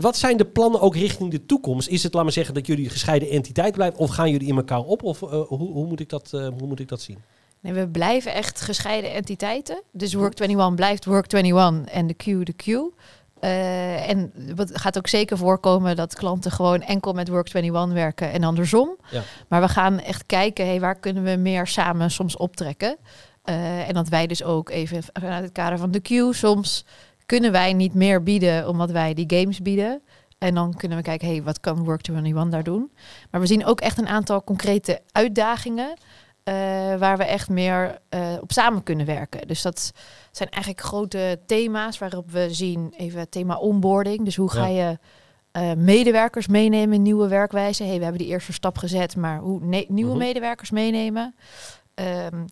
Wat 0.00 0.16
zijn 0.16 0.36
de 0.36 0.44
plannen 0.44 0.80
ook 0.80 0.96
richting 0.96 1.30
de 1.30 1.46
toekomst? 1.46 1.88
Is 1.88 2.02
het, 2.02 2.14
laat 2.14 2.22
maar 2.22 2.32
zeggen, 2.32 2.54
dat 2.54 2.66
jullie 2.66 2.90
gescheiden 2.90 3.30
entiteit 3.30 3.74
blijven? 3.74 3.98
Of 3.98 4.10
gaan 4.10 4.30
jullie 4.30 4.48
in 4.48 4.56
elkaar 4.56 4.80
op? 4.80 5.02
Of 5.02 5.22
uh, 5.22 5.28
hoe, 5.28 5.72
hoe, 5.72 5.86
moet 5.86 6.00
ik 6.00 6.08
dat, 6.08 6.30
uh, 6.34 6.48
hoe 6.58 6.68
moet 6.68 6.80
ik 6.80 6.88
dat 6.88 7.00
zien? 7.00 7.18
Nee, 7.62 7.72
we 7.72 7.88
blijven 7.88 8.32
echt 8.34 8.60
gescheiden 8.60 9.12
entiteiten. 9.12 9.82
Dus 9.92 10.16
Work21 10.16 10.74
blijft 10.74 11.06
Work21 11.06 11.90
en 11.92 12.06
de 12.06 12.14
Q 12.14 12.24
de 12.24 12.52
Q. 12.56 12.66
Uh, 12.66 14.08
en 14.08 14.32
het 14.56 14.78
gaat 14.78 14.98
ook 14.98 15.08
zeker 15.08 15.38
voorkomen 15.38 15.96
dat 15.96 16.14
klanten 16.14 16.50
gewoon 16.50 16.80
enkel 16.82 17.12
met 17.12 17.30
Work21 17.30 17.92
werken 17.92 18.32
en 18.32 18.44
andersom. 18.44 18.96
Ja. 19.10 19.22
Maar 19.48 19.60
we 19.60 19.68
gaan 19.68 20.00
echt 20.00 20.26
kijken, 20.26 20.66
hey, 20.66 20.80
waar 20.80 20.98
kunnen 20.98 21.22
we 21.22 21.36
meer 21.36 21.66
samen 21.66 22.10
soms 22.10 22.36
optrekken? 22.36 22.96
Uh, 23.44 23.88
en 23.88 23.94
dat 23.94 24.08
wij 24.08 24.26
dus 24.26 24.42
ook 24.42 24.70
even 24.70 25.02
vanuit 25.12 25.44
het 25.44 25.52
kader 25.52 25.78
van 25.78 25.90
de 25.90 26.00
queue 26.00 26.32
soms 26.32 26.84
kunnen 27.26 27.52
wij 27.52 27.72
niet 27.72 27.94
meer 27.94 28.22
bieden 28.22 28.68
omdat 28.68 28.90
wij 28.90 29.14
die 29.14 29.38
games 29.38 29.62
bieden. 29.62 30.02
En 30.38 30.54
dan 30.54 30.74
kunnen 30.74 30.98
we 30.98 31.04
kijken, 31.04 31.28
hey, 31.28 31.42
wat 31.42 31.60
kan 31.60 31.86
Work21 31.86 32.48
daar 32.48 32.62
doen? 32.62 32.90
Maar 33.30 33.40
we 33.40 33.46
zien 33.46 33.64
ook 33.64 33.80
echt 33.80 33.98
een 33.98 34.08
aantal 34.08 34.44
concrete 34.44 35.00
uitdagingen 35.12 35.94
uh, 36.44 36.54
waar 36.98 37.16
we 37.16 37.24
echt 37.24 37.48
meer 37.48 37.98
uh, 38.10 38.32
op 38.40 38.52
samen 38.52 38.82
kunnen 38.82 39.06
werken. 39.06 39.46
Dus 39.46 39.62
dat 39.62 39.92
zijn 40.30 40.48
eigenlijk 40.50 40.84
grote 40.84 41.40
thema's 41.46 41.98
waarop 41.98 42.30
we 42.30 42.48
zien, 42.50 42.94
even 42.96 43.20
het 43.20 43.30
thema 43.30 43.56
onboarding. 43.56 44.24
Dus 44.24 44.36
hoe 44.36 44.50
ga 44.50 44.66
je 44.66 44.98
uh, 45.52 45.72
medewerkers 45.72 46.46
meenemen 46.46 46.94
in 46.94 47.02
nieuwe 47.02 47.28
werkwijze? 47.28 47.84
Hey, 47.84 47.96
we 47.96 48.02
hebben 48.02 48.22
die 48.22 48.30
eerste 48.30 48.52
stap 48.52 48.78
gezet, 48.78 49.16
maar 49.16 49.38
hoe 49.38 49.84
nieuwe 49.88 50.10
mhm. 50.10 50.18
medewerkers 50.18 50.70
meenemen? 50.70 51.34
Um, 51.94 52.44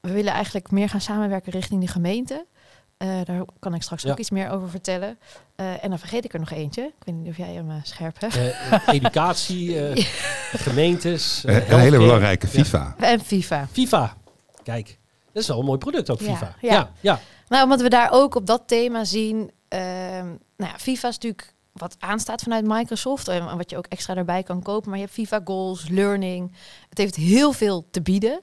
we 0.00 0.12
willen 0.12 0.32
eigenlijk 0.32 0.70
meer 0.70 0.88
gaan 0.88 1.00
samenwerken 1.00 1.52
richting 1.52 1.80
de 1.80 1.86
gemeente. 1.86 2.46
Uh, 3.02 3.08
daar 3.24 3.44
kan 3.58 3.74
ik 3.74 3.82
straks 3.82 4.06
ook 4.06 4.18
iets 4.18 4.30
meer 4.30 4.50
over 4.50 4.70
vertellen. 4.70 5.18
Uh, 5.56 5.84
en 5.84 5.90
dan 5.90 5.98
vergeet 5.98 6.24
ik 6.24 6.32
er 6.32 6.40
nog 6.40 6.50
eentje. 6.50 6.82
Ik 6.82 7.04
weet 7.04 7.14
niet 7.14 7.28
of 7.28 7.36
jij 7.36 7.52
hem 7.52 7.70
uh, 7.70 7.76
scherp 7.82 8.20
hebt. 8.20 8.38
educatie, 8.96 9.76
gemeentes. 10.52 11.42
een 11.46 11.78
hele 11.78 11.98
belangrijke 11.98 12.46
FIFA. 12.46 12.94
En 12.98 13.20
FIFA. 13.20 13.68
FIFA. 13.72 14.16
Kijk, 14.62 14.98
dat 15.32 15.42
is 15.42 15.48
wel 15.48 15.58
een 15.58 15.64
mooi 15.64 15.78
product 15.78 16.10
ook, 16.10 16.20
FIFA. 16.20 16.54
Ja, 16.60 16.72
ja. 16.72 16.90
ja. 17.00 17.20
Nou, 17.48 17.64
omdat 17.64 17.80
we 17.80 17.88
daar 17.88 18.08
ook 18.12 18.34
op 18.34 18.46
dat 18.46 18.62
thema 18.66 19.04
zien. 19.04 19.50
Ehm, 19.68 20.26
nou 20.56 20.70
ja, 20.70 20.78
FIFA 20.78 21.08
is 21.08 21.14
natuurlijk 21.14 21.54
wat 21.72 21.96
aanstaat 21.98 22.42
vanuit 22.42 22.64
Microsoft. 22.66 23.28
En 23.28 23.56
wat 23.56 23.70
je 23.70 23.76
ook 23.76 23.86
extra 23.86 24.14
erbij 24.16 24.42
kan 24.42 24.62
kopen. 24.62 24.88
Maar 24.88 24.98
je 24.98 25.04
hebt 25.04 25.16
FIFA 25.16 25.40
Goals, 25.44 25.88
Learning. 25.88 26.56
Het 26.88 26.98
heeft 26.98 27.16
heel 27.16 27.52
veel 27.52 27.86
te 27.90 28.02
bieden. 28.02 28.40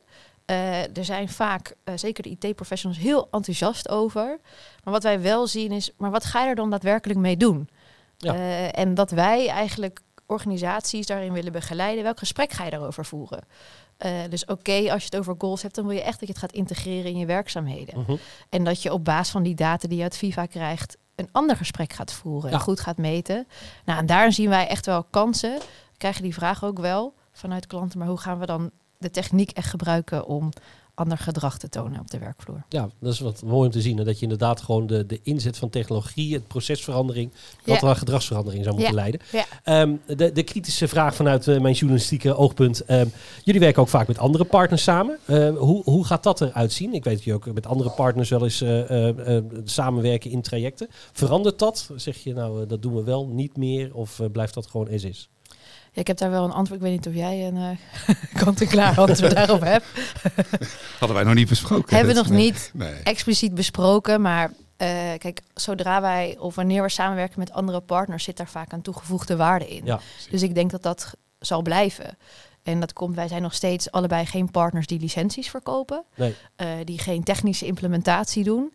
Uh, 0.50 0.98
er 0.98 1.06
zijn 1.06 1.30
vaak, 1.30 1.76
uh, 1.86 1.98
zeker 1.98 2.24
de 2.24 2.30
IT-professionals, 2.30 3.02
heel 3.02 3.28
enthousiast 3.32 3.90
over. 3.90 4.40
Maar 4.84 4.94
wat 4.94 5.04
wij 5.04 5.22
wel 5.22 5.48
zien 5.48 5.72
is, 5.72 5.92
maar 5.98 6.12
wat 6.12 6.26
ga 6.26 6.44
je 6.44 6.50
er 6.50 6.56
dan 6.56 6.70
daadwerkelijk 6.70 7.20
mee 7.20 7.38
doen? 7.38 7.70
Ja. 8.18 8.34
Uh, 8.34 8.80
en 8.80 8.94
dat 8.94 9.12
wij 9.12 9.48
eigenlijk 9.48 10.00
organisaties 10.26 11.06
daarin 11.06 11.34
willen 11.34 11.52
begeleiden. 11.52 12.04
Welk 12.04 12.20
gesprek 12.20 12.52
ga 12.52 12.64
je 12.64 12.70
daarover 12.70 13.06
voeren? 13.06 13.44
dus 14.30 14.46
oké, 14.46 14.92
als 14.92 15.02
je 15.02 15.10
het 15.12 15.18
over 15.18 15.36
goals 15.38 15.62
hebt, 15.62 15.76
dan 15.76 15.86
wil 15.88 15.96
je 15.96 16.04
echt 16.04 16.20
dat 16.20 16.28
je 16.28 16.34
het 16.34 16.44
gaat 16.44 16.52
integreren 16.52 17.12
in 17.12 17.18
je 17.18 17.26
werkzaamheden. 17.26 18.00
Mhm. 18.00 18.12
-huh. 18.12 18.20
En 18.50 18.64
dat 18.64 18.82
je 18.82 18.94
op 18.94 19.06
basis 19.06 19.32
van 19.32 19.44
die 19.44 19.56
data 19.56 19.88
die 19.88 19.98
je 19.98 20.04
uit 20.04 20.18
FIFA 20.18 20.46
krijgt, 20.46 20.98
een 21.16 21.30
ander 21.32 21.56
gesprek 21.56 21.94
gaat 21.94 22.14
voeren 22.14 22.50
ja. 22.50 22.56
en 22.56 22.62
goed 22.62 22.80
gaat 22.80 22.98
meten. 22.98 23.48
Nou, 23.86 24.00
en 24.00 24.06
daar 24.06 24.32
zien 24.32 24.50
wij 24.50 24.68
echt 24.68 24.86
wel 24.86 25.04
kansen. 25.04 25.60
We 25.92 25.98
krijgen 25.98 26.24
die 26.24 26.34
vraag 26.34 26.64
ook 26.64 26.80
wel 26.80 27.14
vanuit 27.32 27.68
klanten, 27.68 28.00
maar 28.00 28.08
hoe 28.08 28.18
gaan 28.18 28.40
we 28.40 28.46
dan 28.46 28.72
de 29.00 29.12
techniek 29.12 29.52
echt 29.52 29.70
gebruiken 29.70 30.26
om 30.26 30.50
ander 30.94 31.18
gedrag 31.18 31.58
te 31.58 31.70
tonen 31.70 32.00
op 32.00 32.12
de 32.12 32.18
werkvloer. 32.18 32.64
Ja, 32.70 32.90
dat 33.00 33.14
is 33.14 33.20
wat 33.20 33.44
mooi 33.44 33.66
om 33.66 33.72
te 33.72 33.82
zien. 33.82 33.96
dat 33.96 34.16
je 34.16 34.22
inderdaad 34.22 34.62
gewoon 34.62 34.88
de, 34.88 35.06
de 35.06 35.20
inzet 35.24 35.58
van 35.58 35.70
technologie, 35.70 36.34
het 36.34 36.48
procesverandering, 36.48 37.32
wat 37.66 37.82
ja. 37.82 37.94
gedragsverandering 37.94 38.64
zou 38.64 38.76
moeten 38.76 38.94
leiden. 38.94 39.22
Ja. 39.32 39.82
Um, 39.82 40.02
de, 40.06 40.32
de 40.32 40.44
kritische 40.44 40.88
vraag 40.88 41.16
vanuit 41.16 41.48
uh, 41.48 41.60
mijn 41.60 41.74
journalistieke 41.74 42.36
oogpunt. 42.36 42.92
Um, 42.92 43.12
jullie 43.44 43.60
werken 43.60 43.82
ook 43.82 43.88
vaak 43.88 44.08
met 44.08 44.18
andere 44.18 44.44
partners 44.44 44.84
samen. 44.84 45.18
Uh, 45.26 45.58
hoe, 45.58 45.84
hoe 45.84 46.06
gaat 46.06 46.24
dat 46.24 46.42
eruit 46.42 46.72
zien? 46.72 46.94
Ik 46.94 47.04
weet 47.04 47.16
dat 47.16 47.24
je 47.24 47.34
ook 47.34 47.54
met 47.54 47.68
andere 47.68 47.90
partners 47.90 48.30
wel 48.30 48.44
eens 48.44 48.62
uh, 48.62 49.40
samenwerken 49.64 50.32
in 50.32 50.42
trajecten. 50.42 50.88
Verandert 51.12 51.60
dat? 51.60 51.90
Zeg 51.96 52.18
je 52.18 52.34
nou, 52.34 52.66
dat 52.66 52.82
doen 52.82 52.96
we 52.96 53.04
wel 53.04 53.28
niet 53.28 53.58
meer 53.58 53.96
of 53.96 54.20
blijft 54.32 54.54
dat 54.54 54.68
gewoon 54.68 54.90
as 54.90 55.04
is? 55.04 55.30
Ik 55.94 56.08
heb 56.08 56.18
daar 56.18 56.30
wel 56.30 56.44
een 56.44 56.52
antwoord. 56.52 56.82
Ik 56.82 56.88
weet 56.88 56.98
niet 56.98 57.08
of 57.08 57.14
jij 57.14 57.48
een 57.48 57.56
uh, 57.56 57.70
kant-en-klaar 58.44 59.00
antwoord 59.00 59.36
daarop 59.36 59.62
hebt. 59.62 59.86
Hadden 61.00 61.18
wij 61.18 61.26
nog 61.26 61.34
niet 61.34 61.50
besproken. 61.50 61.96
Hebben 61.96 62.16
we 62.16 62.22
nog 62.22 62.30
niet 62.30 62.72
expliciet 63.04 63.56
besproken. 63.56 64.22
Maar 64.22 64.50
uh, 64.50 64.88
kijk, 65.18 65.42
zodra 65.54 66.02
wij 66.02 66.36
of 66.40 66.56
wanneer 66.56 66.82
we 66.82 66.90
samenwerken 66.90 67.40
met 67.40 67.52
andere 67.52 67.80
partners, 67.80 68.24
zit 68.24 68.38
daar 68.38 68.48
vaak 68.48 68.72
een 68.72 68.82
toegevoegde 68.82 69.36
waarde 69.36 69.68
in. 69.68 69.86
Ja. 69.86 70.00
Dus 70.30 70.42
ik 70.42 70.56
denk 70.56 70.72
dat 70.72 70.84
dat 70.84 71.16
zal 71.40 71.62
blijven. 71.62 72.18
En 72.64 72.80
dat 72.80 72.94
komt, 72.94 73.16
wij 73.16 73.28
zijn 73.28 73.42
nog 73.42 73.54
steeds 73.54 73.92
allebei 73.92 74.26
geen 74.26 74.52
partners 74.52 74.88
die 74.88 75.00
licenties 75.00 75.50
verkopen. 75.50 76.04
Nee. 76.16 76.36
Uh, 76.58 76.68
die 76.84 77.00
geen 77.00 77.24
technische 77.24 77.66
implementatie 77.66 78.44
doen. 78.44 78.74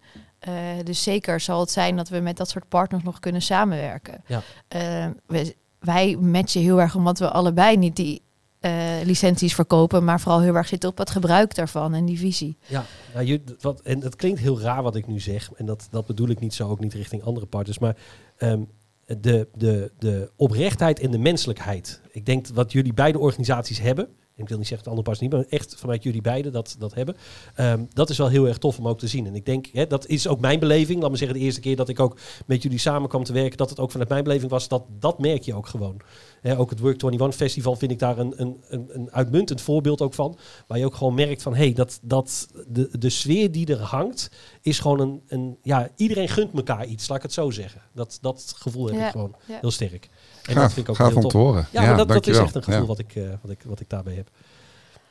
Uh, 0.48 0.54
dus 0.84 1.02
zeker 1.02 1.40
zal 1.40 1.60
het 1.60 1.70
zijn 1.70 1.96
dat 1.96 2.08
we 2.08 2.20
met 2.20 2.36
dat 2.36 2.48
soort 2.48 2.68
partners 2.68 3.02
nog 3.02 3.20
kunnen 3.20 3.42
samenwerken. 3.42 4.24
Ja. 4.26 4.42
Uh, 4.76 5.06
we, 5.26 5.56
wij 5.84 6.16
matchen 6.16 6.60
heel 6.60 6.80
erg 6.80 6.94
omdat 6.94 7.18
we 7.18 7.30
allebei 7.30 7.76
niet 7.76 7.96
die 7.96 8.22
uh, 8.60 8.72
licenties 9.04 9.54
verkopen, 9.54 10.04
maar 10.04 10.20
vooral 10.20 10.40
heel 10.40 10.54
erg 10.54 10.68
zitten 10.68 10.88
op 10.88 10.98
het 10.98 11.10
gebruik 11.10 11.54
daarvan 11.54 11.94
en 11.94 12.04
die 12.04 12.18
visie. 12.18 12.56
Ja, 12.66 12.84
nou, 13.14 13.40
wat, 13.60 13.80
en 13.80 14.00
het 14.00 14.16
klinkt 14.16 14.40
heel 14.40 14.60
raar 14.60 14.82
wat 14.82 14.96
ik 14.96 15.06
nu 15.06 15.20
zeg, 15.20 15.50
en 15.56 15.66
dat, 15.66 15.88
dat 15.90 16.06
bedoel 16.06 16.28
ik 16.28 16.40
niet 16.40 16.54
zo, 16.54 16.68
ook 16.68 16.80
niet 16.80 16.94
richting 16.94 17.22
andere 17.22 17.46
partners, 17.46 17.78
maar 17.78 17.96
um, 18.38 18.68
de, 19.06 19.48
de, 19.54 19.92
de 19.98 20.30
oprechtheid 20.36 21.00
en 21.00 21.10
de 21.10 21.18
menselijkheid. 21.18 22.00
Ik 22.10 22.26
denk 22.26 22.46
wat 22.46 22.72
jullie 22.72 22.94
beide 22.94 23.18
organisaties 23.18 23.80
hebben, 23.80 24.08
ik 24.36 24.48
wil 24.48 24.58
niet 24.58 24.66
zeggen 24.66 24.88
het 24.88 24.96
andere 24.96 25.10
pas 25.10 25.20
niet, 25.20 25.32
maar 25.32 25.44
echt 25.48 25.74
vanuit 25.78 26.02
jullie 26.02 26.20
beiden 26.20 26.52
dat, 26.52 26.76
dat 26.78 26.94
hebben. 26.94 27.16
Um, 27.60 27.88
dat 27.92 28.10
is 28.10 28.18
wel 28.18 28.28
heel 28.28 28.48
erg 28.48 28.58
tof 28.58 28.78
om 28.78 28.88
ook 28.88 28.98
te 28.98 29.06
zien. 29.06 29.26
En 29.26 29.34
ik 29.34 29.46
denk, 29.46 29.66
hè, 29.72 29.86
dat 29.86 30.06
is 30.06 30.28
ook 30.28 30.40
mijn 30.40 30.58
beleving. 30.58 31.00
Laat 31.00 31.10
me 31.10 31.16
zeggen, 31.16 31.38
de 31.38 31.44
eerste 31.44 31.60
keer 31.60 31.76
dat 31.76 31.88
ik 31.88 32.00
ook 32.00 32.18
met 32.46 32.62
jullie 32.62 32.78
samen 32.78 33.08
kwam 33.08 33.24
te 33.24 33.32
werken, 33.32 33.56
dat 33.56 33.70
het 33.70 33.80
ook 33.80 33.90
vanuit 33.90 34.08
mijn 34.08 34.24
beleving 34.24 34.50
was, 34.50 34.68
dat, 34.68 34.84
dat 34.98 35.18
merk 35.18 35.42
je 35.42 35.54
ook 35.54 35.66
gewoon. 35.66 36.00
Hè, 36.44 36.58
ook 36.58 36.70
het 36.70 36.80
Work 36.80 37.02
21 37.02 37.34
Festival 37.36 37.76
vind 37.76 37.90
ik 37.90 37.98
daar 37.98 38.18
een, 38.18 38.32
een, 38.36 38.62
een, 38.68 38.86
een 38.88 39.12
uitmuntend 39.12 39.60
voorbeeld 39.60 40.00
ook 40.00 40.14
van. 40.14 40.36
Waar 40.66 40.78
je 40.78 40.84
ook 40.84 40.94
gewoon 40.94 41.14
merkt 41.14 41.42
van, 41.42 41.54
hé, 41.54 41.64
hey, 41.64 41.72
dat, 41.72 41.98
dat 42.02 42.48
de, 42.66 42.88
de 42.98 43.10
sfeer 43.10 43.52
die 43.52 43.66
er 43.66 43.80
hangt, 43.80 44.30
is 44.60 44.78
gewoon 44.78 45.00
een, 45.00 45.22
een, 45.26 45.58
ja, 45.62 45.88
iedereen 45.96 46.28
gunt 46.28 46.54
elkaar 46.54 46.86
iets, 46.86 47.08
laat 47.08 47.16
ik 47.16 47.22
het 47.22 47.32
zo 47.32 47.50
zeggen. 47.50 47.80
Dat, 47.92 48.18
dat 48.20 48.54
gevoel 48.56 48.86
heb 48.86 49.00
ik 49.00 49.10
gewoon 49.10 49.34
heel 49.46 49.70
sterk. 49.70 50.08
En 50.42 50.54
dat 50.54 50.72
vind 50.72 50.86
ik 50.86 50.88
ook 50.88 50.96
gaaf 50.96 51.16
om 51.16 51.28
te 51.28 51.36
horen. 51.36 51.66
Ja, 51.70 51.82
maar 51.82 51.96
dat, 51.96 52.08
dat 52.08 52.26
is 52.26 52.38
echt 52.38 52.54
een 52.54 52.62
gevoel 52.62 52.86
wat, 52.86 52.98
ik, 52.98 53.14
uh, 53.14 53.28
wat, 53.42 53.50
ik, 53.50 53.62
wat 53.66 53.80
ik 53.80 53.88
daarbij 53.88 54.14
heb. 54.14 54.30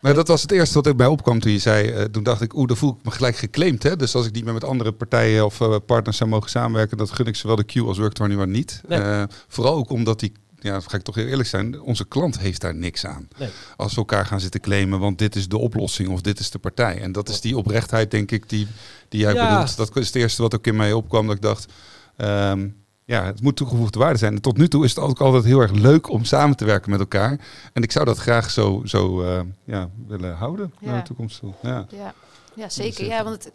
Nou, 0.02 0.16
dat 0.16 0.28
was 0.28 0.42
het 0.42 0.52
eerste 0.52 0.74
wat 0.74 0.88
ik 0.88 0.98
bij 0.98 1.08
opkwam 1.08 1.40
toen 1.40 1.52
je 1.52 1.60
zei. 1.60 1.94
Uh, 1.94 2.02
toen 2.04 2.24
dacht 2.24 2.42
ik, 2.42 2.56
oeh, 2.56 2.68
dan 2.68 2.78
voel 2.78 2.96
ik 3.00 3.06
me 3.06 3.12
gelijk 3.12 3.36
geclaimd. 3.36 3.84
Hè? 3.84 3.96
Dus 3.96 4.16
als 4.16 4.26
ik 4.26 4.34
niet 4.34 4.44
meer 4.44 4.54
met 4.54 4.64
andere 4.64 4.92
partijen 4.92 5.46
of 5.46 5.60
uh, 5.60 5.76
partners 5.86 6.18
zou 6.18 6.30
mogen 6.30 6.50
samenwerken, 6.50 6.98
dat 6.98 7.12
gun 7.12 7.26
ik 7.26 7.36
zowel 7.36 7.56
de 7.56 7.64
Q 7.64 7.76
als 7.78 8.00
Work21 8.00 8.48
niet. 8.48 8.82
Nee. 8.88 9.00
Uh, 9.00 9.24
vooral 9.48 9.76
ook 9.76 9.90
omdat 9.90 10.20
die, 10.20 10.32
ja, 10.64 10.80
ga 10.80 10.98
ik 10.98 11.04
toch 11.04 11.16
heel 11.16 11.26
eerlijk 11.26 11.50
zijn, 11.50 11.82
onze 11.82 12.06
klant 12.06 12.40
heeft 12.40 12.62
daar 12.62 12.76
niks 12.76 13.06
aan. 13.06 13.28
Nee. 13.38 13.50
Als 13.76 13.92
we 13.92 13.98
elkaar 13.98 14.26
gaan 14.26 14.40
zitten 14.40 14.60
claimen, 14.60 15.00
want 15.00 15.18
dit 15.18 15.36
is 15.36 15.48
de 15.48 15.58
oplossing 15.58 16.10
of 16.10 16.22
dit 16.22 16.40
is 16.40 16.50
de 16.50 16.60
partij. 16.60 17.02
En 17.02 17.12
dat 17.12 17.30
is 17.30 17.42
die 17.42 17.58
oprechtheid, 17.58 18.12
denk 18.12 18.32
ik, 18.32 18.50
die, 18.50 18.68
die 19.10 19.20
jij 19.20 19.34
ja. 19.34 19.50
bedoelt. 19.50 19.78
Dat 19.78 19.98
is 19.98 20.08
het 20.08 20.16
eerste 20.16 20.42
wat 20.42 20.56
ook 20.56 20.68
in 20.68 20.76
mij 20.76 20.94
opkwam, 20.94 21.28
dat 21.28 21.36
ik 21.36 21.42
dacht. 21.42 21.74
Um, 22.18 22.82
ja, 23.06 23.26
het 23.26 23.42
moet 23.42 23.56
toegevoegde 23.56 24.00
waarde 24.00 24.18
zijn. 24.18 24.36
En 24.36 24.42
tot 24.42 24.58
nu 24.58 24.68
toe 24.68 24.84
is 24.84 24.96
het 24.96 25.04
ook 25.04 25.22
altijd 25.22 25.44
heel 25.44 25.60
erg 25.60 25.72
leuk 25.72 26.10
om 26.10 26.24
samen 26.24 26.56
te 26.56 26.66
werken 26.66 26.90
met 26.90 27.00
elkaar. 27.00 27.40
En 27.74 27.84
ik 27.84 27.92
zou 27.92 28.06
dat 28.06 28.18
graag 28.18 28.52
zo, 28.52 28.82
zo 28.86 29.24
uh, 29.24 29.40
ja, 29.64 29.90
willen 30.08 30.36
houden 30.36 30.74
naar 30.80 31.00
de 31.00 31.08
toekomst 31.08 31.40
toe. 31.40 31.54
Ja, 31.62 31.86
ja. 31.90 32.14
ja 32.56 32.70
zeker. 32.70 33.06
Ja, 33.06 33.24
want 33.24 33.44
het, 33.44 33.54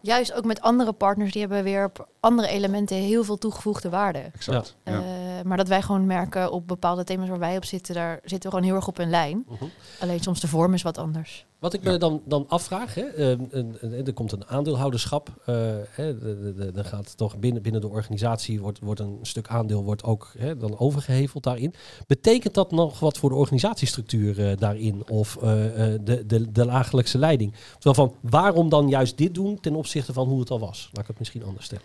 juist 0.00 0.32
ook 0.32 0.44
met 0.44 0.60
andere 0.60 0.92
partners, 0.92 1.32
die 1.32 1.40
hebben 1.40 1.62
weer 1.62 1.84
op 1.84 2.08
andere 2.20 2.48
elementen 2.48 2.96
heel 2.96 3.24
veel 3.24 3.38
toegevoegde 3.38 3.88
waarde. 3.88 4.18
Exact. 4.18 4.76
Ja. 4.84 4.92
Uh, 4.92 5.00
maar 5.44 5.56
dat 5.56 5.68
wij 5.68 5.82
gewoon 5.82 6.06
merken 6.06 6.52
op 6.52 6.68
bepaalde 6.68 7.04
thema's 7.04 7.28
waar 7.28 7.38
wij 7.38 7.56
op 7.56 7.64
zitten, 7.64 7.94
daar 7.94 8.18
zitten 8.24 8.50
we 8.50 8.56
gewoon 8.56 8.64
heel 8.64 8.74
erg 8.74 8.88
op 8.88 8.98
een 8.98 9.10
lijn. 9.10 9.44
Uh 9.50 9.58
-huh. 9.58 9.68
Alleen 10.00 10.20
soms 10.20 10.40
de 10.40 10.48
vorm 10.48 10.74
is 10.74 10.82
wat 10.82 10.98
anders. 10.98 11.46
Wat 11.60 11.74
ik 11.74 11.82
me 11.82 11.96
dan, 11.96 12.22
dan 12.24 12.44
afvraag, 12.48 12.94
hè, 12.94 13.36
uh, 13.36 14.06
er 14.06 14.12
komt 14.12 14.32
een 14.32 14.46
aandeelhouderschap. 14.46 15.28
Er 15.44 16.84
gaat 16.84 17.16
toch 17.16 17.38
binnen, 17.38 17.62
binnen 17.62 17.80
de 17.80 17.88
organisatie 17.88 18.60
wordt, 18.60 18.78
wordt 18.78 19.00
een 19.00 19.18
stuk 19.22 19.48
aandeel 19.48 19.84
wordt 19.84 20.04
ook 20.04 20.32
hè, 20.38 20.56
dan 20.56 20.78
overgeheveld 20.78 21.42
daarin. 21.42 21.74
Betekent 22.06 22.54
dat 22.54 22.70
nog 22.70 23.00
wat 23.00 23.18
voor 23.18 23.30
de 23.30 23.36
organisatiestructuur 23.36 24.56
daarin 24.58 25.08
of 25.08 25.36
de, 25.40 26.00
de, 26.04 26.24
de 26.26 26.50
dagelijkse 26.52 27.18
leiding? 27.18 27.54
Terwijl 27.78 28.08
van 28.08 28.30
waarom 28.30 28.68
dan 28.68 28.88
juist 28.88 29.18
dit 29.18 29.34
doen 29.34 29.60
ten 29.60 29.74
opzichte 29.74 30.12
van 30.12 30.28
hoe 30.28 30.40
het 30.40 30.50
al 30.50 30.60
was? 30.60 30.90
Laat 30.92 31.02
ik 31.02 31.08
het 31.08 31.18
misschien 31.18 31.44
anders 31.44 31.64
stellen. 31.64 31.84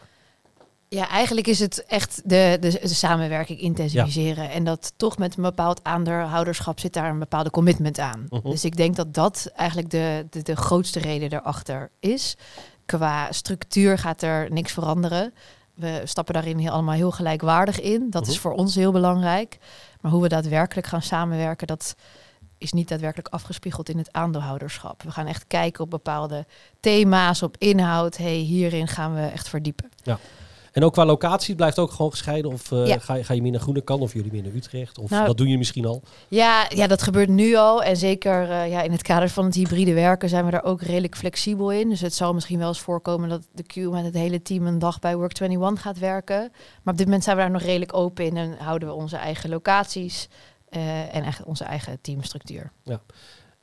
Ja, 0.89 1.09
eigenlijk 1.09 1.47
is 1.47 1.59
het 1.59 1.85
echt 1.85 2.21
de, 2.23 2.57
de, 2.59 2.79
de 2.81 2.87
samenwerking 2.87 3.59
intensiviseren. 3.59 4.49
En 4.49 4.63
dat 4.63 4.93
toch 4.95 5.17
met 5.17 5.37
een 5.37 5.43
bepaald 5.43 5.83
aandeelhouderschap 5.83 6.79
zit 6.79 6.93
daar 6.93 7.09
een 7.09 7.19
bepaalde 7.19 7.49
commitment 7.49 7.99
aan. 7.99 8.25
Uh 8.29 8.41
-huh. 8.41 8.51
Dus 8.51 8.65
ik 8.65 8.77
denk 8.77 8.95
dat 8.95 9.13
dat 9.13 9.51
eigenlijk 9.55 9.89
de, 9.89 10.25
de, 10.29 10.41
de 10.41 10.55
grootste 10.55 10.99
reden 10.99 11.33
erachter 11.33 11.91
is. 11.99 12.37
Qua 12.85 13.31
structuur 13.31 13.97
gaat 13.97 14.21
er 14.21 14.51
niks 14.51 14.71
veranderen. 14.71 15.33
We 15.73 16.01
stappen 16.03 16.33
daarin 16.33 16.57
heel, 16.57 16.71
allemaal 16.71 16.95
heel 16.95 17.11
gelijkwaardig 17.11 17.81
in. 17.81 18.09
Dat 18.09 18.21
uh 18.21 18.27
-huh. 18.27 18.35
is 18.35 18.41
mhm. 18.41 18.41
voor 18.41 18.51
ons 18.51 18.75
heel 18.75 18.91
belangrijk. 18.91 19.57
Maar 20.01 20.11
hoe 20.11 20.21
we 20.21 20.27
daadwerkelijk 20.27 20.87
gaan 20.87 21.01
samenwerken, 21.01 21.67
dat 21.67 21.95
is 22.57 22.71
niet 22.71 22.87
daadwerkelijk 22.87 23.27
afgespiegeld 23.27 23.89
in 23.89 23.97
het 23.97 24.11
aandeelhouderschap. 24.13 25.03
We 25.03 25.11
gaan 25.11 25.27
echt 25.27 25.47
kijken 25.47 25.83
op 25.83 25.89
bepaalde 25.89 26.45
thema's, 26.79 27.41
op 27.41 27.55
inhoud. 27.57 28.17
hey, 28.17 28.35
hierin 28.35 28.87
gaan 28.87 29.13
we 29.13 29.25
echt 29.25 29.49
verdiepen. 29.49 29.89
Ja. 30.03 30.19
En 30.75 30.83
ook 30.83 30.93
qua 30.93 31.05
locatie 31.05 31.55
blijft 31.55 31.79
ook 31.79 31.91
gewoon 31.91 32.11
gescheiden? 32.11 32.51
Of 32.51 32.71
uh, 32.71 32.95
ga, 32.99 33.23
ga 33.23 33.33
je 33.33 33.41
meer 33.41 33.51
naar 33.51 33.61
Groenekan 33.61 34.01
of 34.01 34.13
jullie 34.13 34.31
meer 34.31 34.43
naar 34.43 34.51
Utrecht? 34.53 34.97
Of 34.97 35.09
nou, 35.09 35.25
dat 35.25 35.37
doen 35.37 35.45
jullie 35.45 35.59
misschien 35.59 35.85
al? 35.85 36.01
Ja, 36.27 36.65
ja, 36.69 36.87
dat 36.87 37.01
gebeurt 37.01 37.29
nu 37.29 37.55
al. 37.55 37.83
En 37.83 37.97
zeker 37.97 38.49
uh, 38.49 38.69
ja, 38.69 38.81
in 38.81 38.91
het 38.91 39.01
kader 39.01 39.29
van 39.29 39.45
het 39.45 39.55
hybride 39.55 39.93
werken 39.93 40.29
zijn 40.29 40.45
we 40.45 40.51
daar 40.51 40.63
ook 40.63 40.81
redelijk 40.81 41.15
flexibel 41.15 41.71
in. 41.71 41.89
Dus 41.89 42.01
het 42.01 42.13
zal 42.13 42.33
misschien 42.33 42.59
wel 42.59 42.67
eens 42.67 42.79
voorkomen 42.79 43.29
dat 43.29 43.47
de 43.51 43.63
Q 43.63 43.75
met 43.75 44.03
het 44.03 44.13
hele 44.13 44.41
team 44.41 44.67
een 44.67 44.79
dag 44.79 44.99
bij 44.99 45.15
Work21 45.15 45.57
gaat 45.73 45.99
werken. 45.99 46.51
Maar 46.83 46.93
op 46.93 46.97
dit 46.97 47.05
moment 47.05 47.23
zijn 47.23 47.35
we 47.35 47.41
daar 47.41 47.51
nog 47.51 47.61
redelijk 47.61 47.93
open 47.93 48.25
in 48.25 48.37
en 48.37 48.57
houden 48.57 48.87
we 48.87 48.93
onze 48.93 49.17
eigen 49.17 49.49
locaties 49.49 50.27
uh, 50.69 51.15
en 51.15 51.23
echt 51.23 51.43
onze 51.43 51.63
eigen 51.63 52.01
teamstructuur. 52.01 52.71
Ja. 52.83 53.01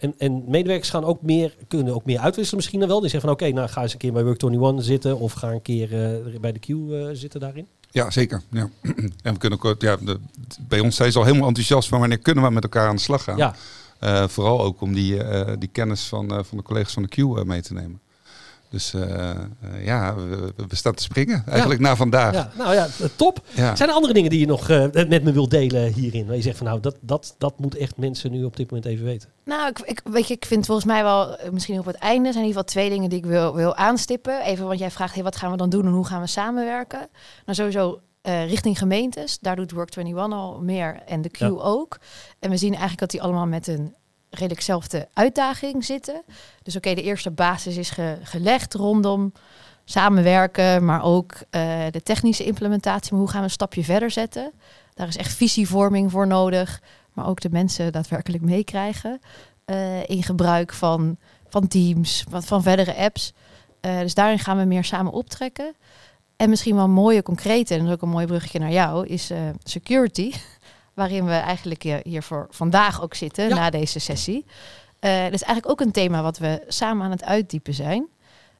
En, 0.02 0.14
en 0.18 0.44
medewerkers 0.48 0.90
gaan 0.90 1.04
ook 1.04 1.22
meer, 1.22 1.56
kunnen 1.68 1.94
ook 1.94 2.04
meer 2.04 2.18
uitwisselen 2.18 2.56
misschien 2.56 2.80
dan 2.80 2.88
wel. 2.88 3.00
Die 3.00 3.10
zeggen 3.10 3.28
van 3.28 3.38
oké, 3.38 3.54
nou 3.54 3.68
ga 3.68 3.82
eens 3.82 3.92
een 3.92 3.98
keer 3.98 4.12
bij 4.12 4.24
Work21 4.24 4.84
zitten 4.84 5.18
of 5.18 5.32
ga 5.32 5.50
een 5.50 5.62
keer 5.62 5.92
uh, 5.92 6.38
bij 6.40 6.52
de 6.52 6.58
Q 6.58 6.68
uh, 6.68 7.08
zitten 7.12 7.40
daarin. 7.40 7.66
Ja, 7.90 8.10
zeker. 8.10 8.42
Ja. 8.50 8.68
En 9.22 9.32
we 9.32 9.38
kunnen 9.38 9.62
ook, 9.62 9.82
ja, 9.82 9.96
de, 9.96 10.20
bij 10.68 10.80
ons 10.80 10.96
zijn 10.96 11.12
ze 11.12 11.18
al 11.18 11.24
helemaal 11.24 11.48
enthousiast 11.48 11.88
van 11.88 12.00
wanneer 12.00 12.18
kunnen 12.18 12.44
we 12.44 12.50
met 12.50 12.62
elkaar 12.62 12.88
aan 12.88 12.96
de 12.96 13.02
slag 13.02 13.24
gaan. 13.24 13.36
Ja. 13.36 13.54
Uh, 14.00 14.28
vooral 14.28 14.60
ook 14.60 14.80
om 14.80 14.94
die, 14.94 15.16
die 15.58 15.68
kennis 15.72 16.06
van, 16.06 16.44
van 16.44 16.58
de 16.58 16.62
collega's 16.62 16.92
van 16.92 17.02
de 17.02 17.08
Q 17.08 17.44
mee 17.44 17.62
te 17.62 17.72
nemen. 17.72 18.00
Dus 18.72 18.94
uh, 18.94 19.30
ja, 19.84 20.14
we, 20.14 20.52
we, 20.68 20.76
staan 20.76 20.94
te 20.94 21.02
springen 21.02 21.44
eigenlijk 21.46 21.80
na 21.80 21.96
vandaag. 21.96 22.34
Ja, 22.34 22.50
nou 22.56 22.74
ja, 22.74 22.88
top. 23.16 23.40
Zijn 23.54 23.88
er 23.88 23.90
andere 23.90 24.12
dingen 24.12 24.30
die 24.30 24.40
je 24.40 24.46
nog 24.46 24.68
uh, 24.68 24.84
met 24.90 25.22
me 25.22 25.32
wilt 25.32 25.50
delen 25.50 25.92
hierin? 25.92 26.26
Waar 26.26 26.36
je 26.36 26.42
zegt 26.42 26.56
van 26.56 26.66
nou, 26.66 26.80
dat, 26.80 26.96
dat, 27.00 27.34
dat 27.38 27.58
moet 27.58 27.76
echt 27.76 27.96
mensen 27.96 28.30
nu 28.30 28.44
op 28.44 28.56
dit 28.56 28.70
moment 28.70 28.88
even 28.88 29.04
weten. 29.04 29.28
Nou, 29.44 29.68
ik, 29.68 29.78
ik, 29.78 30.00
weet 30.04 30.28
je, 30.28 30.34
ik 30.34 30.44
vind 30.44 30.66
volgens 30.66 30.86
mij 30.86 31.02
wel, 31.02 31.36
misschien 31.50 31.78
op 31.78 31.86
het 31.86 31.96
einde 31.96 32.32
zijn 32.32 32.44
in 32.44 32.48
ieder 32.48 32.62
geval 32.62 32.64
twee 32.64 32.90
dingen 32.90 33.08
die 33.08 33.18
ik 33.18 33.26
wil, 33.26 33.54
wil 33.54 33.74
aanstippen. 33.76 34.42
Even, 34.42 34.66
want 34.66 34.78
jij 34.78 34.90
vraagt, 34.90 35.14
hey, 35.14 35.22
wat 35.22 35.36
gaan 35.36 35.50
we 35.50 35.56
dan 35.56 35.70
doen 35.70 35.86
en 35.86 35.92
hoe 35.92 36.06
gaan 36.06 36.20
we 36.20 36.26
samenwerken? 36.26 37.08
Nou, 37.44 37.56
sowieso 37.56 38.00
uh, 38.22 38.48
richting 38.48 38.78
gemeentes. 38.78 39.38
Daar 39.38 39.56
doet 39.56 39.72
Work21 39.74 40.14
al 40.14 40.60
meer 40.60 41.02
en 41.06 41.22
de 41.22 41.28
Q 41.28 41.42
ook. 41.42 41.98
En 42.38 42.50
we 42.50 42.56
zien 42.56 42.70
eigenlijk 42.70 43.00
dat 43.00 43.10
die 43.10 43.22
allemaal 43.22 43.46
met 43.46 43.66
een 43.66 43.94
redelijk 44.32 44.60
zelfde 44.60 45.08
uitdaging 45.12 45.84
zitten. 45.84 46.22
Dus 46.62 46.76
oké, 46.76 46.94
de 46.94 47.02
eerste 47.02 47.30
basis 47.30 47.76
is 47.76 47.92
gelegd 48.22 48.74
rondom 48.74 49.32
samenwerken, 49.84 50.84
maar 50.84 51.02
ook 51.02 51.32
uh, 51.32 51.40
de 51.90 52.02
technische 52.02 52.44
implementatie. 52.44 53.10
Maar 53.10 53.20
hoe 53.20 53.30
gaan 53.30 53.40
we 53.40 53.44
een 53.44 53.50
stapje 53.50 53.84
verder 53.84 54.10
zetten? 54.10 54.52
Daar 54.94 55.08
is 55.08 55.16
echt 55.16 55.32
visievorming 55.34 56.10
voor 56.10 56.26
nodig, 56.26 56.82
maar 57.12 57.26
ook 57.26 57.40
de 57.40 57.50
mensen 57.50 57.92
daadwerkelijk 57.92 58.42
meekrijgen 58.42 59.20
uh, 59.66 60.08
in 60.08 60.22
gebruik 60.22 60.72
van, 60.72 61.16
van 61.48 61.68
teams, 61.68 62.24
van, 62.28 62.42
van 62.42 62.62
verdere 62.62 62.96
apps. 62.96 63.32
Uh, 63.80 63.98
dus 63.98 64.14
daarin 64.14 64.38
gaan 64.38 64.58
we 64.58 64.64
meer 64.64 64.84
samen 64.84 65.12
optrekken. 65.12 65.74
En 66.36 66.48
misschien 66.48 66.74
wel 66.74 66.84
een 66.84 66.90
mooie 66.90 67.22
concrete, 67.22 67.74
en 67.74 67.84
dat 67.84 67.92
ook 67.92 68.02
een 68.02 68.08
mooi 68.08 68.26
bruggetje 68.26 68.58
naar 68.58 68.72
jou, 68.72 69.06
is 69.06 69.30
security 69.64 70.32
waarin 70.94 71.24
we 71.24 71.32
eigenlijk 71.32 71.82
hier 71.82 72.22
voor 72.22 72.46
vandaag 72.50 73.02
ook 73.02 73.14
zitten, 73.14 73.48
na 73.48 73.70
deze 73.70 73.98
sessie. 73.98 74.44
Uh, 75.00 75.22
dat 75.22 75.32
is 75.32 75.42
eigenlijk 75.42 75.68
ook 75.68 75.80
een 75.80 75.92
thema 75.92 76.22
wat 76.22 76.38
we 76.38 76.64
samen 76.68 77.04
aan 77.04 77.10
het 77.10 77.24
uitdiepen 77.24 77.74
zijn. 77.74 78.06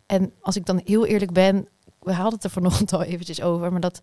En 0.07 0.33
als 0.41 0.57
ik 0.57 0.67
dan 0.67 0.81
heel 0.85 1.07
eerlijk 1.07 1.33
ben, 1.33 1.69
we 2.01 2.13
hadden 2.13 2.35
het 2.35 2.45
er 2.45 2.51
vanochtend 2.51 2.93
al 2.93 3.03
eventjes 3.03 3.43
over, 3.43 3.73
maar 3.73 3.81
dat 3.81 4.01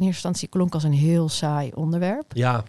eerste 0.00 0.06
instantie 0.06 0.48
klonk 0.48 0.74
als 0.74 0.82
een 0.82 0.92
heel 0.92 1.28
saai 1.28 1.70
onderwerp. 1.74 2.24
Ja, 2.34 2.64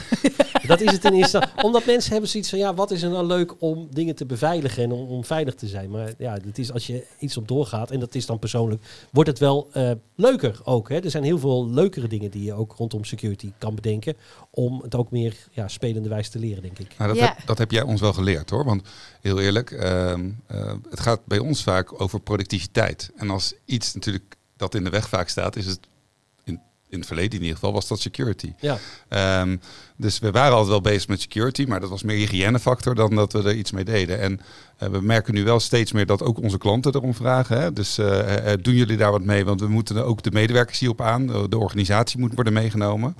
dat 0.66 0.80
is 0.80 0.92
het 0.92 1.00
ten 1.00 1.14
eerste. 1.14 1.48
Omdat 1.62 1.84
mensen 1.84 2.12
hebben 2.12 2.30
zoiets 2.30 2.50
van, 2.50 2.58
ja, 2.58 2.74
wat 2.74 2.90
is 2.90 3.02
er 3.02 3.10
nou 3.10 3.26
leuk 3.26 3.54
om 3.58 3.88
dingen 3.90 4.14
te 4.14 4.26
beveiligen 4.26 4.82
en 4.82 4.92
om, 4.92 5.08
om 5.08 5.24
veilig 5.24 5.54
te 5.54 5.68
zijn. 5.68 5.90
Maar 5.90 6.12
ja, 6.18 6.32
het 6.32 6.58
is 6.58 6.72
als 6.72 6.86
je 6.86 7.06
iets 7.18 7.36
op 7.36 7.48
doorgaat, 7.48 7.90
en 7.90 8.00
dat 8.00 8.14
is 8.14 8.26
dan 8.26 8.38
persoonlijk, 8.38 8.82
wordt 9.10 9.28
het 9.28 9.38
wel 9.38 9.70
uh, 9.76 9.90
leuker 10.14 10.60
ook. 10.64 10.88
Hè? 10.88 10.98
Er 10.98 11.10
zijn 11.10 11.24
heel 11.24 11.38
veel 11.38 11.70
leukere 11.70 12.08
dingen 12.08 12.30
die 12.30 12.44
je 12.44 12.54
ook 12.54 12.74
rondom 12.76 13.04
security 13.04 13.52
kan 13.58 13.74
bedenken. 13.74 14.16
Om 14.50 14.80
het 14.82 14.94
ook 14.94 15.10
meer 15.10 15.36
ja, 15.50 15.68
spelende 15.68 16.08
wijze 16.08 16.30
te 16.30 16.38
leren, 16.38 16.62
denk 16.62 16.78
ik. 16.78 16.94
Nou, 16.98 17.12
dat, 17.12 17.28
heb, 17.28 17.36
dat 17.46 17.58
heb 17.58 17.70
jij 17.70 17.82
ons 17.82 18.00
wel 18.00 18.12
geleerd 18.12 18.50
hoor. 18.50 18.64
Want 18.64 18.88
heel 19.20 19.40
eerlijk, 19.40 19.70
uh, 19.70 19.80
uh, 20.52 20.72
het 20.90 21.00
gaat 21.00 21.20
bij 21.24 21.38
ons 21.38 21.62
vaak 21.62 22.00
over 22.00 22.20
productiviteit. 22.20 23.10
En 23.16 23.30
als 23.30 23.54
iets 23.64 23.94
natuurlijk 23.94 24.36
dat 24.56 24.74
in 24.74 24.84
de 24.84 24.90
weg 24.90 25.08
vaak 25.08 25.28
staat, 25.28 25.56
is 25.56 25.66
het 25.66 25.80
in 26.92 26.98
het 26.98 27.06
verleden 27.06 27.32
in 27.32 27.40
ieder 27.40 27.54
geval, 27.54 27.72
was 27.72 27.88
dat 27.88 28.00
security. 28.00 28.52
Ja. 28.60 28.78
Um, 29.40 29.60
dus 29.96 30.18
we 30.18 30.30
waren 30.30 30.52
altijd 30.52 30.68
wel 30.70 30.80
bezig 30.80 31.08
met 31.08 31.20
security, 31.20 31.64
maar 31.68 31.80
dat 31.80 31.90
was 31.90 32.02
meer 32.02 32.16
hygiënefactor 32.16 32.94
dan 32.94 33.14
dat 33.14 33.32
we 33.32 33.42
er 33.42 33.54
iets 33.54 33.70
mee 33.70 33.84
deden. 33.84 34.20
En 34.20 34.40
uh, 34.82 34.88
we 34.88 35.00
merken 35.00 35.34
nu 35.34 35.44
wel 35.44 35.60
steeds 35.60 35.92
meer 35.92 36.06
dat 36.06 36.22
ook 36.22 36.40
onze 36.40 36.58
klanten 36.58 36.94
erom 36.94 37.14
vragen. 37.14 37.60
Hè? 37.60 37.72
Dus 37.72 37.98
uh, 37.98 38.06
uh, 38.06 38.52
doen 38.62 38.74
jullie 38.74 38.96
daar 38.96 39.10
wat 39.10 39.22
mee? 39.22 39.44
Want 39.44 39.60
we 39.60 39.68
moeten 39.68 40.04
ook 40.04 40.22
de 40.22 40.30
medewerkers 40.30 40.78
hierop 40.78 41.00
aan. 41.00 41.26
De 41.48 41.58
organisatie 41.58 42.20
moet 42.20 42.34
worden 42.34 42.52
meegenomen. 42.52 43.16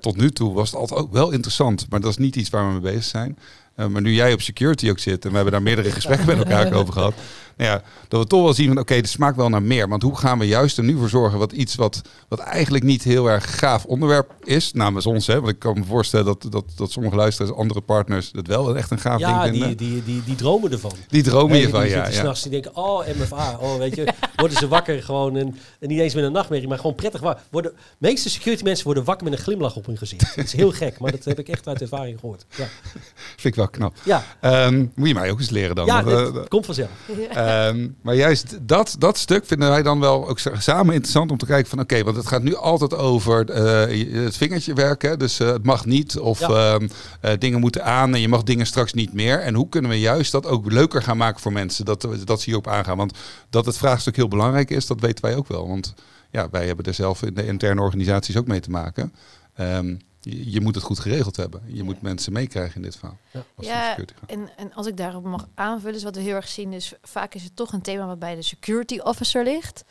tot 0.00 0.16
nu 0.16 0.30
toe 0.30 0.54
was 0.54 0.70
het 0.70 0.80
altijd 0.80 1.00
ook 1.00 1.12
wel 1.12 1.30
interessant, 1.30 1.86
maar 1.88 2.00
dat 2.00 2.10
is 2.10 2.16
niet 2.16 2.36
iets 2.36 2.50
waar 2.50 2.66
we 2.66 2.72
mee 2.72 2.92
bezig 2.92 3.04
zijn. 3.04 3.38
maar 3.74 4.02
nu 4.02 4.12
jij 4.12 4.32
op 4.32 4.40
security 4.40 4.90
ook 4.90 4.98
zit 4.98 5.24
en 5.24 5.28
we 5.30 5.34
hebben 5.34 5.52
daar 5.52 5.62
meerdere 5.62 5.90
gesprekken 5.90 6.26
met 6.26 6.38
elkaar 6.38 6.72
over 6.72 6.92
gehad, 6.92 7.14
nou 7.56 7.70
ja, 7.70 7.82
dat 8.08 8.20
we 8.20 8.26
toch 8.26 8.42
wel 8.42 8.54
zien 8.54 8.66
van 8.66 8.78
oké, 8.78 8.92
okay, 8.92 9.04
smaakt 9.04 9.36
wel 9.36 9.48
naar 9.48 9.62
meer. 9.62 9.88
Want 9.88 10.02
hoe 10.02 10.16
gaan 10.16 10.38
we 10.38 10.46
juist 10.46 10.78
er 10.78 10.84
nu 10.84 10.96
voor 10.96 11.08
zorgen 11.08 11.38
wat 11.38 11.52
iets 11.52 11.74
wat, 11.74 12.00
wat 12.28 12.38
eigenlijk 12.38 12.84
niet 12.84 13.02
heel 13.02 13.30
erg 13.30 13.58
gaaf 13.58 13.84
onderwerp 13.84 14.32
is, 14.44 14.72
namens 14.72 15.06
ons. 15.06 15.26
Hè, 15.26 15.34
want 15.40 15.52
ik 15.52 15.58
kan 15.58 15.78
me 15.78 15.84
voorstellen 15.84 16.26
dat, 16.26 16.46
dat, 16.50 16.64
dat 16.76 16.90
sommige 16.90 17.16
luisteraars, 17.16 17.54
andere 17.56 17.80
partners, 17.80 18.30
dat 18.30 18.46
wel 18.46 18.76
echt 18.76 18.90
een 18.90 18.98
gaaf 18.98 19.20
ja, 19.20 19.42
ding 19.42 19.42
vinden. 19.42 19.68
Ja, 19.68 19.74
die, 19.74 19.88
die, 19.88 20.04
die, 20.04 20.24
die 20.24 20.34
dromen 20.34 20.72
ervan. 20.72 20.92
Die 21.08 21.22
dromen 21.22 21.56
hiervan, 21.56 21.80
die 21.82 21.90
ja. 21.90 22.08
Die 22.08 22.22
nachts 22.22 22.42
die 22.42 22.50
denken, 22.50 22.76
oh 22.76 23.06
MFA, 23.06 23.56
oh 23.60 23.76
weet 23.76 23.96
je, 23.96 24.12
worden 24.36 24.58
ze 24.58 24.68
wakker 24.68 25.02
gewoon 25.02 25.36
en, 25.36 25.56
en 25.80 25.88
niet 25.88 26.00
eens 26.00 26.14
met 26.14 26.24
een 26.24 26.32
nachtmerrie, 26.32 26.68
maar 26.68 26.78
gewoon 26.78 26.94
prettig 26.94 27.20
wakker. 27.20 27.44
Worden, 27.50 27.72
meeste 27.98 28.30
security 28.30 28.62
mensen 28.64 28.84
worden 28.84 29.04
wakker 29.04 29.24
met 29.24 29.38
een 29.38 29.44
glimlach 29.44 29.76
op 29.76 29.86
hun 29.86 29.98
gezicht. 29.98 30.36
Dat 30.36 30.44
is 30.44 30.52
heel 30.52 30.72
gek, 30.72 30.98
maar 30.98 31.10
dat 31.10 31.24
heb 31.24 31.38
ik 31.38 31.48
echt 31.48 31.68
uit 31.68 31.80
ervaring 31.80 32.20
gehoord. 32.20 32.44
Ja. 32.56 32.66
Vind 33.42 33.44
ik 33.44 33.54
wel 33.54 33.68
knap. 33.68 33.96
Ja. 34.04 34.24
Um, 34.66 34.92
moet 34.94 35.08
je 35.08 35.14
mij 35.14 35.30
ook 35.30 35.38
eens 35.38 35.50
leren 35.50 35.74
dan. 35.74 35.86
Ja, 35.86 36.02
dat 36.02 36.34
uh, 36.34 36.42
komt 36.48 36.64
vanzelf. 36.64 36.90
Um, 37.42 37.96
maar 38.02 38.14
juist 38.14 38.58
dat, 38.62 38.96
dat 38.98 39.18
stuk 39.18 39.46
vinden 39.46 39.68
wij 39.68 39.82
dan 39.82 40.00
wel 40.00 40.28
ook 40.28 40.38
samen 40.38 40.94
interessant 40.94 41.30
om 41.30 41.38
te 41.38 41.46
kijken 41.46 41.70
van 41.70 41.80
oké, 41.80 42.04
want 42.04 42.16
het 42.16 42.26
gaat 42.26 42.42
nu 42.42 42.54
altijd 42.54 42.94
over 42.94 43.50
uh, 43.50 44.24
het 44.24 44.36
vingertje 44.36 44.74
werken. 44.74 45.18
Dus 45.18 45.40
uh, 45.40 45.48
het 45.48 45.64
mag 45.64 45.84
niet 45.84 46.18
of 46.18 46.38
ja. 46.40 46.78
uh, 46.78 47.30
dingen 47.38 47.60
moeten 47.60 47.84
aan 47.84 48.14
en 48.14 48.20
je 48.20 48.28
mag 48.28 48.42
dingen 48.42 48.66
straks 48.66 48.92
niet 48.92 49.12
meer. 49.12 49.40
En 49.40 49.54
hoe 49.54 49.68
kunnen 49.68 49.90
we 49.90 50.00
juist 50.00 50.32
dat 50.32 50.46
ook 50.46 50.72
leuker 50.72 51.02
gaan 51.02 51.16
maken 51.16 51.40
voor 51.40 51.52
mensen, 51.52 51.84
dat, 51.84 52.08
dat 52.24 52.38
ze 52.40 52.44
hierop 52.44 52.68
aangaan. 52.68 52.96
Want 52.96 53.18
dat 53.50 53.66
het 53.66 53.78
vraagstuk 53.78 54.16
heel 54.16 54.28
belangrijk 54.28 54.70
is, 54.70 54.86
dat 54.86 55.00
weten 55.00 55.24
wij 55.24 55.36
ook 55.36 55.48
wel. 55.48 55.68
Want 55.68 55.94
ja, 56.30 56.48
wij 56.50 56.66
hebben 56.66 56.84
er 56.84 56.94
zelf 56.94 57.22
in 57.22 57.34
de 57.34 57.46
interne 57.46 57.80
organisaties 57.80 58.36
ook 58.36 58.46
mee 58.46 58.60
te 58.60 58.70
maken. 58.70 59.12
Um, 59.60 59.98
je, 60.22 60.60
moet 60.60 60.74
het 60.74 60.84
goed 60.84 60.98
geregeld 60.98 61.36
hebben. 61.36 61.62
Je 61.66 61.82
moet 61.82 62.02
mensen 62.02 62.32
meekrijgen 62.32 62.76
in 62.76 62.82
dit 62.82 62.96
verhaal. 62.96 63.18
Ja, 63.30 63.44
ja 63.56 63.96
en, 64.26 64.50
en 64.56 64.74
als 64.74 64.86
ik 64.86 64.96
daarop 64.96 65.24
mag 65.24 65.48
aanvullen, 65.54 65.96
is 65.96 66.02
wat 66.02 66.16
we 66.16 66.22
heel 66.22 66.34
erg 66.34 66.48
zien, 66.48 66.72
is 66.72 66.92
vaak 67.02 67.34
is 67.34 67.42
het 67.42 67.56
toch 67.56 67.72
een 67.72 67.82
thema 67.82 68.06
wat 68.06 68.18
bij 68.18 68.34
de 68.34 68.42
security 68.42 68.98
officer 68.98 69.44
ligt. 69.44 69.84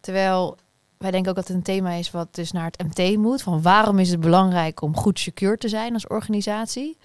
Terwijl 0.00 0.56
wij 0.98 1.10
denken 1.10 1.30
ook 1.30 1.36
dat 1.36 1.48
het 1.48 1.56
een 1.56 1.62
thema 1.62 1.90
is 1.90 2.10
wat 2.10 2.34
dus 2.34 2.52
naar 2.52 2.70
het 2.70 2.82
MT 2.96 3.16
moet. 3.16 3.42
Van 3.42 3.62
waarom 3.62 3.98
is 3.98 4.10
het 4.10 4.20
belangrijk 4.20 4.80
om 4.80 4.96
goed 4.96 5.18
secure 5.18 5.56
te 5.56 5.68
zijn 5.68 5.92
als 5.92 6.06
organisatie? 6.06 6.96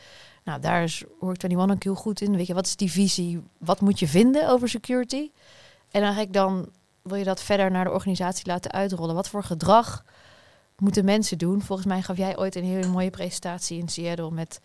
Nou, 0.43 0.59
daar 0.59 0.83
is 0.83 1.03
Work21 1.05 1.55
ook 1.55 1.83
heel 1.83 1.95
goed 1.95 2.21
in. 2.21 2.35
Weet 2.35 2.47
je, 2.47 2.53
wat 2.53 2.65
is 2.65 2.75
die 2.75 2.91
visie? 2.91 3.41
Wat 3.57 3.81
moet 3.81 3.99
je 3.99 4.07
vinden 4.07 4.49
over 4.49 4.69
security? 4.69 5.31
En 5.91 6.01
dan 6.01 6.13
ga 6.13 6.21
ik 6.21 6.33
dan, 6.33 6.69
wil 7.01 7.17
je 7.17 7.23
dat 7.23 7.41
verder 7.41 7.71
naar 7.71 7.83
de 7.83 7.91
organisatie 7.91 8.45
laten 8.45 8.71
uitrollen? 8.71 9.15
Wat 9.15 9.29
voor 9.29 9.43
gedrag 9.43 10.03
moeten 10.81 11.05
mensen 11.05 11.37
doen. 11.37 11.61
Volgens 11.61 11.87
mij 11.87 12.01
gaf 12.01 12.17
jij 12.17 12.37
ooit 12.37 12.55
een 12.55 12.63
hele 12.63 12.87
mooie 12.87 13.09
presentatie 13.09 13.79
in 13.79 13.89
Seattle 13.89 14.31
met... 14.31 14.59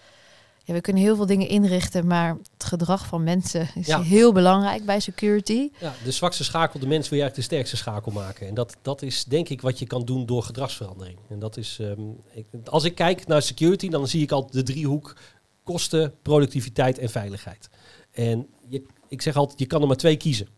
Ja, 0.65 0.75
we 0.75 0.81
kunnen 0.81 1.03
heel 1.03 1.17
veel 1.17 1.27
dingen 1.27 1.49
inrichten, 1.49 2.07
maar 2.07 2.37
het 2.53 2.65
gedrag 2.65 3.07
van 3.07 3.25
mensen 3.25 3.69
is 3.75 3.87
heel 3.87 4.33
belangrijk 4.33 4.85
bij 4.85 5.01
security. 5.01 5.71
Ja, 5.81 5.95
de 6.05 6.11
zwakste 6.11 6.45
schakel, 6.45 6.81
de 6.81 6.87
mens 6.87 7.09
wil 7.09 7.19
je 7.19 7.25
eigenlijk 7.25 7.49
de 7.49 7.55
sterkste 7.55 7.77
schakel 7.77 8.13
maken. 8.13 8.49
En 8.49 8.55
dat, 8.55 8.77
dat 8.83 9.03
is 9.03 9.25
denk 9.25 9.49
ik 9.49 9.61
wat 9.61 9.79
je 9.79 9.87
kan 9.87 10.05
doen 10.05 10.27
door 10.27 10.43
gedragsverandering. 10.43 11.19
En 11.29 11.39
dat 11.39 11.57
is, 11.57 11.79
um, 11.81 12.17
ik, 12.31 12.47
als 12.65 12.85
ik 12.85 12.95
kijk 12.95 13.27
naar 13.27 13.43
security, 13.43 13.89
dan 13.89 14.09
zie 14.09 14.23
ik 14.23 14.31
altijd 14.31 14.53
de 14.53 14.73
driehoek 14.73 15.17
kosten, 15.65 16.15
productiviteit 16.23 16.99
en 16.99 17.11
veiligheid. 17.11 17.69
En 18.11 18.47
je, 18.69 18.87
ik 19.09 19.23
zeg 19.23 19.37
altijd, 19.37 19.59
je 19.59 19.67
kan 19.67 19.81
er 19.81 19.87
maar 19.87 19.97
twee 19.97 20.17
kiezen. 20.17 20.49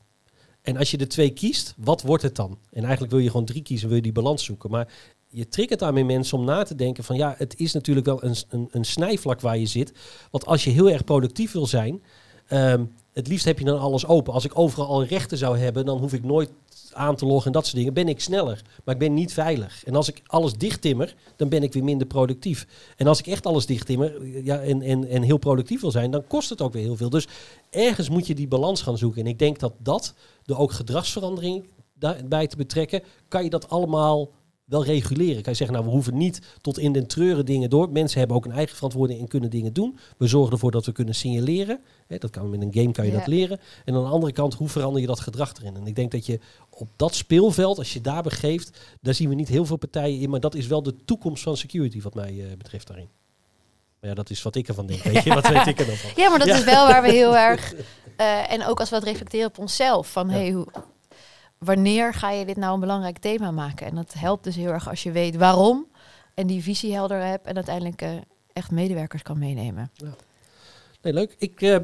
En 0.63 0.77
als 0.77 0.91
je 0.91 0.97
de 0.97 1.07
twee 1.07 1.31
kiest, 1.31 1.75
wat 1.77 2.03
wordt 2.03 2.23
het 2.23 2.37
dan? 2.37 2.59
En 2.71 2.83
eigenlijk 2.83 3.13
wil 3.13 3.21
je 3.21 3.31
gewoon 3.31 3.47
drie 3.47 3.63
kiezen, 3.63 3.89
wil 3.89 3.97
je 3.97 4.03
die 4.03 4.13
balans 4.13 4.45
zoeken. 4.45 4.71
Maar 4.71 4.89
je 5.29 5.49
triggert 5.49 5.81
daarmee 5.81 6.05
mensen 6.05 6.39
om 6.39 6.45
na 6.45 6.63
te 6.63 6.75
denken 6.75 7.05
van 7.05 7.17
ja, 7.17 7.35
het 7.39 7.59
is 7.59 7.73
natuurlijk 7.73 8.07
wel 8.07 8.25
een, 8.25 8.37
een, 8.49 8.69
een 8.71 8.85
snijvlak 8.85 9.41
waar 9.41 9.59
je 9.59 9.67
zit. 9.67 9.93
Want 10.31 10.47
als 10.47 10.65
je 10.65 10.71
heel 10.71 10.91
erg 10.91 11.05
productief 11.05 11.53
wil 11.53 11.67
zijn, 11.67 12.03
um, 12.53 12.93
het 13.13 13.29
liefst 13.29 13.45
heb 13.45 13.59
je 13.59 13.65
dan 13.65 13.79
alles 13.79 14.07
open. 14.07 14.33
Als 14.33 14.45
ik 14.45 14.59
overal 14.59 14.87
al 14.87 15.05
rechten 15.05 15.39
zou 15.39 15.59
hebben, 15.59 15.87
dan 15.87 15.99
hoef 15.99 16.13
ik 16.13 16.25
nooit 16.25 16.51
aan 16.93 17.17
te 17.17 17.27
loggen 17.27 17.47
en 17.47 17.53
dat 17.53 17.65
soort 17.65 17.77
dingen. 17.77 17.93
Ben 17.95 18.09
ik 18.09 18.21
sneller, 18.21 18.63
maar 18.85 18.95
ik 18.95 19.01
ben 19.01 19.15
niet 19.15 19.33
veilig. 19.33 19.85
En 19.85 19.97
als 19.97 20.09
ik 20.09 20.23
alles 20.27 20.53
dichttimmer, 20.53 21.15
dan 21.37 21.49
ben 21.49 21.63
ik 21.63 21.73
weer 21.73 21.85
minder 21.85 22.07
productief. 22.07 22.67
En 22.97 23.07
als 23.07 23.19
ik 23.19 23.27
echt 23.27 23.47
alles 23.47 23.67
dichttimmer 23.67 24.27
ja, 24.45 24.61
en, 24.61 24.83
en, 24.83 25.09
en 25.09 25.23
heel 25.23 25.39
productief 25.39 25.81
wil 25.81 25.91
zijn, 25.91 26.11
dan 26.11 26.27
kost 26.27 26.51
het 26.51 26.63
ook 26.63 26.73
weer 26.73 26.83
heel 26.83 26.97
veel. 26.97 27.11
Dus 27.11 27.27
ergens 27.71 28.09
moet 28.09 28.27
je 28.27 28.35
die 28.35 28.49
balans 28.49 28.83
gaan 28.83 28.99
zoeken. 28.99 29.21
En 29.21 29.27
ik 29.27 29.39
denk 29.39 29.59
dat 29.59 29.73
dat, 29.79 30.15
de 30.45 30.57
ook 30.57 30.73
gedragsverandering 30.73 31.65
daarbij 31.95 32.47
te 32.47 32.57
betrekken, 32.57 33.03
kan 33.29 33.45
je 33.45 33.51
dat 33.51 33.69
allemaal 33.69 34.31
wel 34.69 34.85
reguleren. 34.85 35.43
Kan 35.43 35.53
je 35.53 35.59
zeggen, 35.59 35.77
nou, 35.77 35.89
we 35.89 35.93
hoeven 35.93 36.17
niet 36.17 36.41
tot 36.61 36.79
in 36.79 36.93
den 36.93 37.07
treuren 37.07 37.45
dingen 37.45 37.71
door. 37.71 37.91
Mensen 37.91 38.19
hebben 38.19 38.37
ook 38.37 38.45
een 38.45 38.53
eigen 38.53 38.77
verantwoording 38.77 39.21
en 39.21 39.29
kunnen 39.29 39.51
dingen 39.51 39.73
doen. 39.73 39.99
We 40.17 40.27
zorgen 40.27 40.53
ervoor 40.53 40.71
dat 40.71 40.87
we 40.87 40.93
kunnen 40.93 41.15
signaleren. 41.15 41.81
dat 42.07 42.31
kan 42.31 42.51
met 42.51 42.63
een 42.63 42.73
game 42.73 42.93
kan 42.93 43.07
je 43.07 43.13
dat 43.13 43.27
leren. 43.27 43.61
En 43.85 43.95
aan 43.95 44.03
de 44.03 44.09
andere 44.09 44.33
kant, 44.33 44.55
hoe 44.55 44.69
verander 44.69 45.01
je 45.01 45.07
dat 45.07 45.21
gedrag 45.21 45.53
erin? 45.57 45.77
En 45.77 45.87
ik 45.87 45.97
denk 45.97 46.11
dat 46.11 46.27
je 46.27 46.41
op 46.71 46.89
dat 46.97 47.15
speelveld, 47.15 47.79
als 47.79 47.93
je 47.93 48.01
daar 48.01 48.23
begeeft, 48.23 48.79
daar 49.01 49.15
zien 49.15 49.29
we 49.29 49.35
niet 49.35 49.49
heel 49.49 49.67
veel 49.67 49.77
partijen 49.77 50.21
in. 50.21 50.31
Maar 50.31 50.41
dat 50.41 50.55
is 50.55 50.67
wel 50.67 50.83
de 50.83 51.05
toekomst 51.05 51.43
van 51.43 51.57
security, 51.57 52.01
wat 52.01 52.15
mij 52.15 52.33
uh, 52.33 52.45
betreft 52.59 52.87
daarin. 52.87 53.09
Maar 54.01 54.11
ja, 54.11 54.17
dat 54.17 54.31
is 54.31 54.43
wat 54.43 54.55
ik 54.55 54.69
ervan 54.69 54.87
denk. 54.87 55.03
Weet 55.03 55.23
je, 55.23 55.35
wat 55.35 55.49
weet 55.49 55.67
ik 55.67 55.81
er 55.81 55.87
dan 55.87 55.97
van? 55.97 56.11
Ja, 56.23 56.29
maar 56.31 56.39
dat 56.39 56.49
is 56.49 56.65
wel 56.65 56.87
waar 56.87 57.03
we 57.03 57.11
heel 57.11 57.37
erg. 57.49 57.75
Uh, 58.21 58.53
en 58.53 58.67
ook 58.67 58.81
als 58.81 58.91
we 58.91 58.97
het 58.97 59.05
reflecteren 59.05 59.47
op 59.47 59.59
onszelf. 59.59 60.13
Van 60.13 60.31
hey, 60.31 60.51
hoe, 60.51 60.67
wanneer 61.59 62.15
ga 62.15 62.31
je 62.31 62.45
dit 62.45 62.57
nou 62.57 62.75
een 62.75 62.81
belangrijk 62.81 63.19
thema 63.19 63.51
maken? 63.51 63.87
En 63.87 63.95
dat 63.95 64.13
helpt 64.13 64.45
dus 64.45 64.57
heel 64.57 64.71
erg 64.71 64.89
als 64.89 65.03
je 65.03 65.13
weet 65.13 65.37
waarom 65.37 65.87
en 66.35 66.47
die 66.47 66.63
visie 66.63 66.93
helder 66.93 67.23
hebt 67.23 67.47
en 67.47 67.55
uiteindelijk 67.55 68.03
uh, 68.03 68.11
echt 68.53 68.71
medewerkers 68.71 69.23
kan 69.23 69.39
meenemen. 69.39 69.91
Ja. 69.95 70.15
Nee, 71.03 71.13
leuk. 71.13 71.35
Ik, 71.39 71.61
uh, 71.61 71.77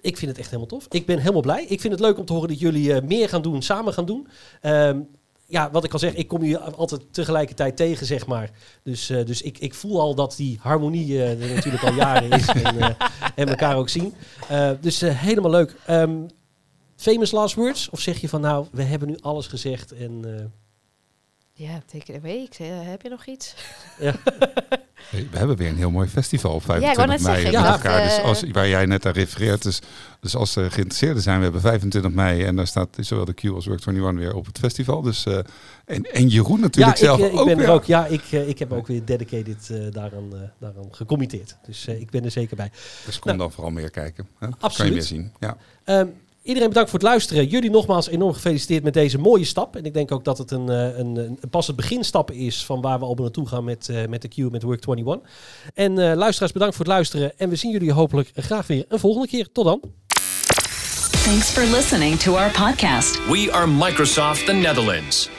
ik 0.00 0.16
vind 0.16 0.30
het 0.30 0.38
echt 0.38 0.50
helemaal 0.50 0.66
tof. 0.66 0.86
Ik 0.90 1.06
ben 1.06 1.18
helemaal 1.18 1.40
blij. 1.40 1.64
Ik 1.64 1.80
vind 1.80 1.92
het 1.92 2.02
leuk 2.02 2.18
om 2.18 2.24
te 2.24 2.32
horen 2.32 2.48
dat 2.48 2.60
jullie 2.60 2.88
uh, 2.88 3.00
meer 3.00 3.28
gaan 3.28 3.42
doen, 3.42 3.62
samen 3.62 3.92
gaan 3.92 4.06
doen. 4.06 4.28
Um, 4.62 5.08
ja, 5.46 5.70
wat 5.70 5.84
ik 5.84 5.92
al 5.92 5.98
zeg, 5.98 6.14
ik 6.14 6.28
kom 6.28 6.44
je 6.44 6.60
altijd 6.60 7.02
tegelijkertijd 7.10 7.76
tegen, 7.76 8.06
zeg 8.06 8.26
maar. 8.26 8.50
Dus, 8.82 9.06
dus 9.06 9.42
ik, 9.42 9.58
ik 9.58 9.74
voel 9.74 10.00
al 10.00 10.14
dat 10.14 10.34
die 10.36 10.58
harmonie 10.60 11.22
er 11.22 11.54
natuurlijk 11.54 11.84
al 11.84 11.92
jaren 11.92 12.30
is 12.30 12.46
en, 12.48 12.96
en 13.34 13.48
elkaar 13.48 13.76
ook 13.76 13.88
zien. 13.88 14.14
dus 14.80 15.00
helemaal 15.00 15.50
leuk. 15.50 15.74
Um, 15.90 16.28
famous 17.02 17.30
last 17.30 17.54
words? 17.54 17.90
Of 17.90 18.00
zeg 18.00 18.20
je 18.20 18.28
van 18.28 18.40
nou, 18.40 18.66
we 18.70 18.82
hebben 18.82 19.08
nu 19.08 19.16
alles 19.20 19.46
gezegd 19.46 19.92
en... 19.92 20.22
Uh... 20.26 20.44
Ja, 21.54 21.82
take 21.86 22.12
it 22.12 22.18
away. 22.18 22.36
Ik 22.36 22.54
zeg, 22.54 22.66
heb 22.68 23.02
je 23.02 23.08
nog 23.08 23.26
iets? 23.26 23.54
Ja. 23.98 24.14
We 25.10 25.38
hebben 25.38 25.56
weer 25.56 25.68
een 25.68 25.76
heel 25.76 25.90
mooi 25.90 26.08
festival 26.08 26.54
op 26.54 26.64
25 26.64 27.20
ja, 27.20 27.32
mei. 27.32 27.50
Ja, 27.50 27.72
elkaar. 27.72 28.02
Dus 28.02 28.20
als, 28.20 28.44
waar 28.52 28.68
jij 28.68 28.86
net 28.86 29.06
aan 29.06 29.12
refereert. 29.12 29.62
Dus, 29.62 29.80
dus 30.20 30.36
als 30.36 30.52
ze 30.52 30.60
geïnteresseerden 30.60 31.22
zijn, 31.22 31.36
we 31.36 31.42
hebben 31.42 31.60
25 31.60 32.10
mei. 32.10 32.42
En 32.42 32.56
daar 32.56 32.66
staat 32.66 32.88
zowel 33.00 33.24
de 33.24 33.32
Q 33.32 33.44
als 33.44 33.68
Work21 33.68 34.14
weer 34.14 34.34
op 34.34 34.46
het 34.46 34.58
festival. 34.58 35.02
Dus, 35.02 35.26
uh, 35.26 35.38
en, 35.84 36.02
en 36.02 36.28
Jeroen 36.28 36.60
natuurlijk 36.60 36.98
ja, 36.98 37.04
zelf 37.04 37.18
ik, 37.18 37.32
ook. 37.32 37.48
Ik 37.48 37.56
ben 37.56 37.64
er 37.64 37.72
ook. 37.72 37.84
Ja, 37.84 38.06
ik, 38.06 38.32
ik 38.32 38.58
heb 38.58 38.72
ook 38.72 38.86
weer 38.86 39.04
dedicated 39.04 39.68
uh, 39.70 39.86
daaraan, 39.90 40.30
uh, 40.32 40.40
daaraan 40.58 40.88
gecommitteerd. 40.90 41.56
Dus 41.66 41.86
ik 41.86 42.10
ben 42.10 42.24
er 42.24 42.30
zeker 42.30 42.56
bij. 42.56 42.70
Dus 43.06 43.18
kom 43.18 43.26
nou, 43.26 43.38
dan 43.38 43.52
vooral 43.52 43.72
meer 43.72 43.90
kijken. 43.90 44.28
Hè? 44.38 44.46
Absoluut. 44.46 44.76
Kan 44.76 44.86
je 44.86 44.92
weer 44.92 45.02
zien. 45.02 45.32
Ja. 45.40 45.56
Um, 46.00 46.14
Iedereen 46.42 46.68
bedankt 46.68 46.90
voor 46.90 46.98
het 46.98 47.08
luisteren. 47.08 47.46
Jullie 47.46 47.70
nogmaals 47.70 48.08
enorm 48.08 48.32
gefeliciteerd 48.32 48.82
met 48.82 48.94
deze 48.94 49.18
mooie 49.18 49.44
stap. 49.44 49.76
En 49.76 49.84
ik 49.84 49.94
denk 49.94 50.12
ook 50.12 50.24
dat 50.24 50.38
het 50.38 50.50
een, 50.50 50.68
een, 50.68 51.16
een 51.16 51.50
pas 51.50 51.66
het 51.66 51.76
beginstap 51.76 52.30
is 52.30 52.64
van 52.64 52.80
waar 52.80 52.98
we 52.98 53.04
al 53.04 53.14
naartoe 53.14 53.48
gaan 53.48 53.64
met, 53.64 53.88
uh, 53.90 54.06
met 54.06 54.22
de 54.22 54.28
Q 54.28 54.50
met 54.50 54.62
Work21. 54.64 55.30
En 55.74 55.92
uh, 55.92 56.12
luisteraars, 56.14 56.52
bedankt 56.52 56.76
voor 56.76 56.84
het 56.84 56.94
luisteren. 56.94 57.38
En 57.38 57.48
we 57.48 57.56
zien 57.56 57.70
jullie 57.70 57.92
hopelijk 57.92 58.30
graag 58.34 58.66
weer 58.66 58.84
een 58.88 58.98
volgende 58.98 59.28
keer. 59.28 59.52
Tot 59.52 59.64
dan. 59.64 59.80
Thanks 61.24 61.50
for 61.50 61.62
listening 61.62 62.18
to 62.18 62.36
our 62.36 62.50
podcast. 62.50 63.26
We 63.26 63.48
are 63.52 63.66
Microsoft 63.66 64.46
the 64.46 64.52
Netherlands. 64.52 65.30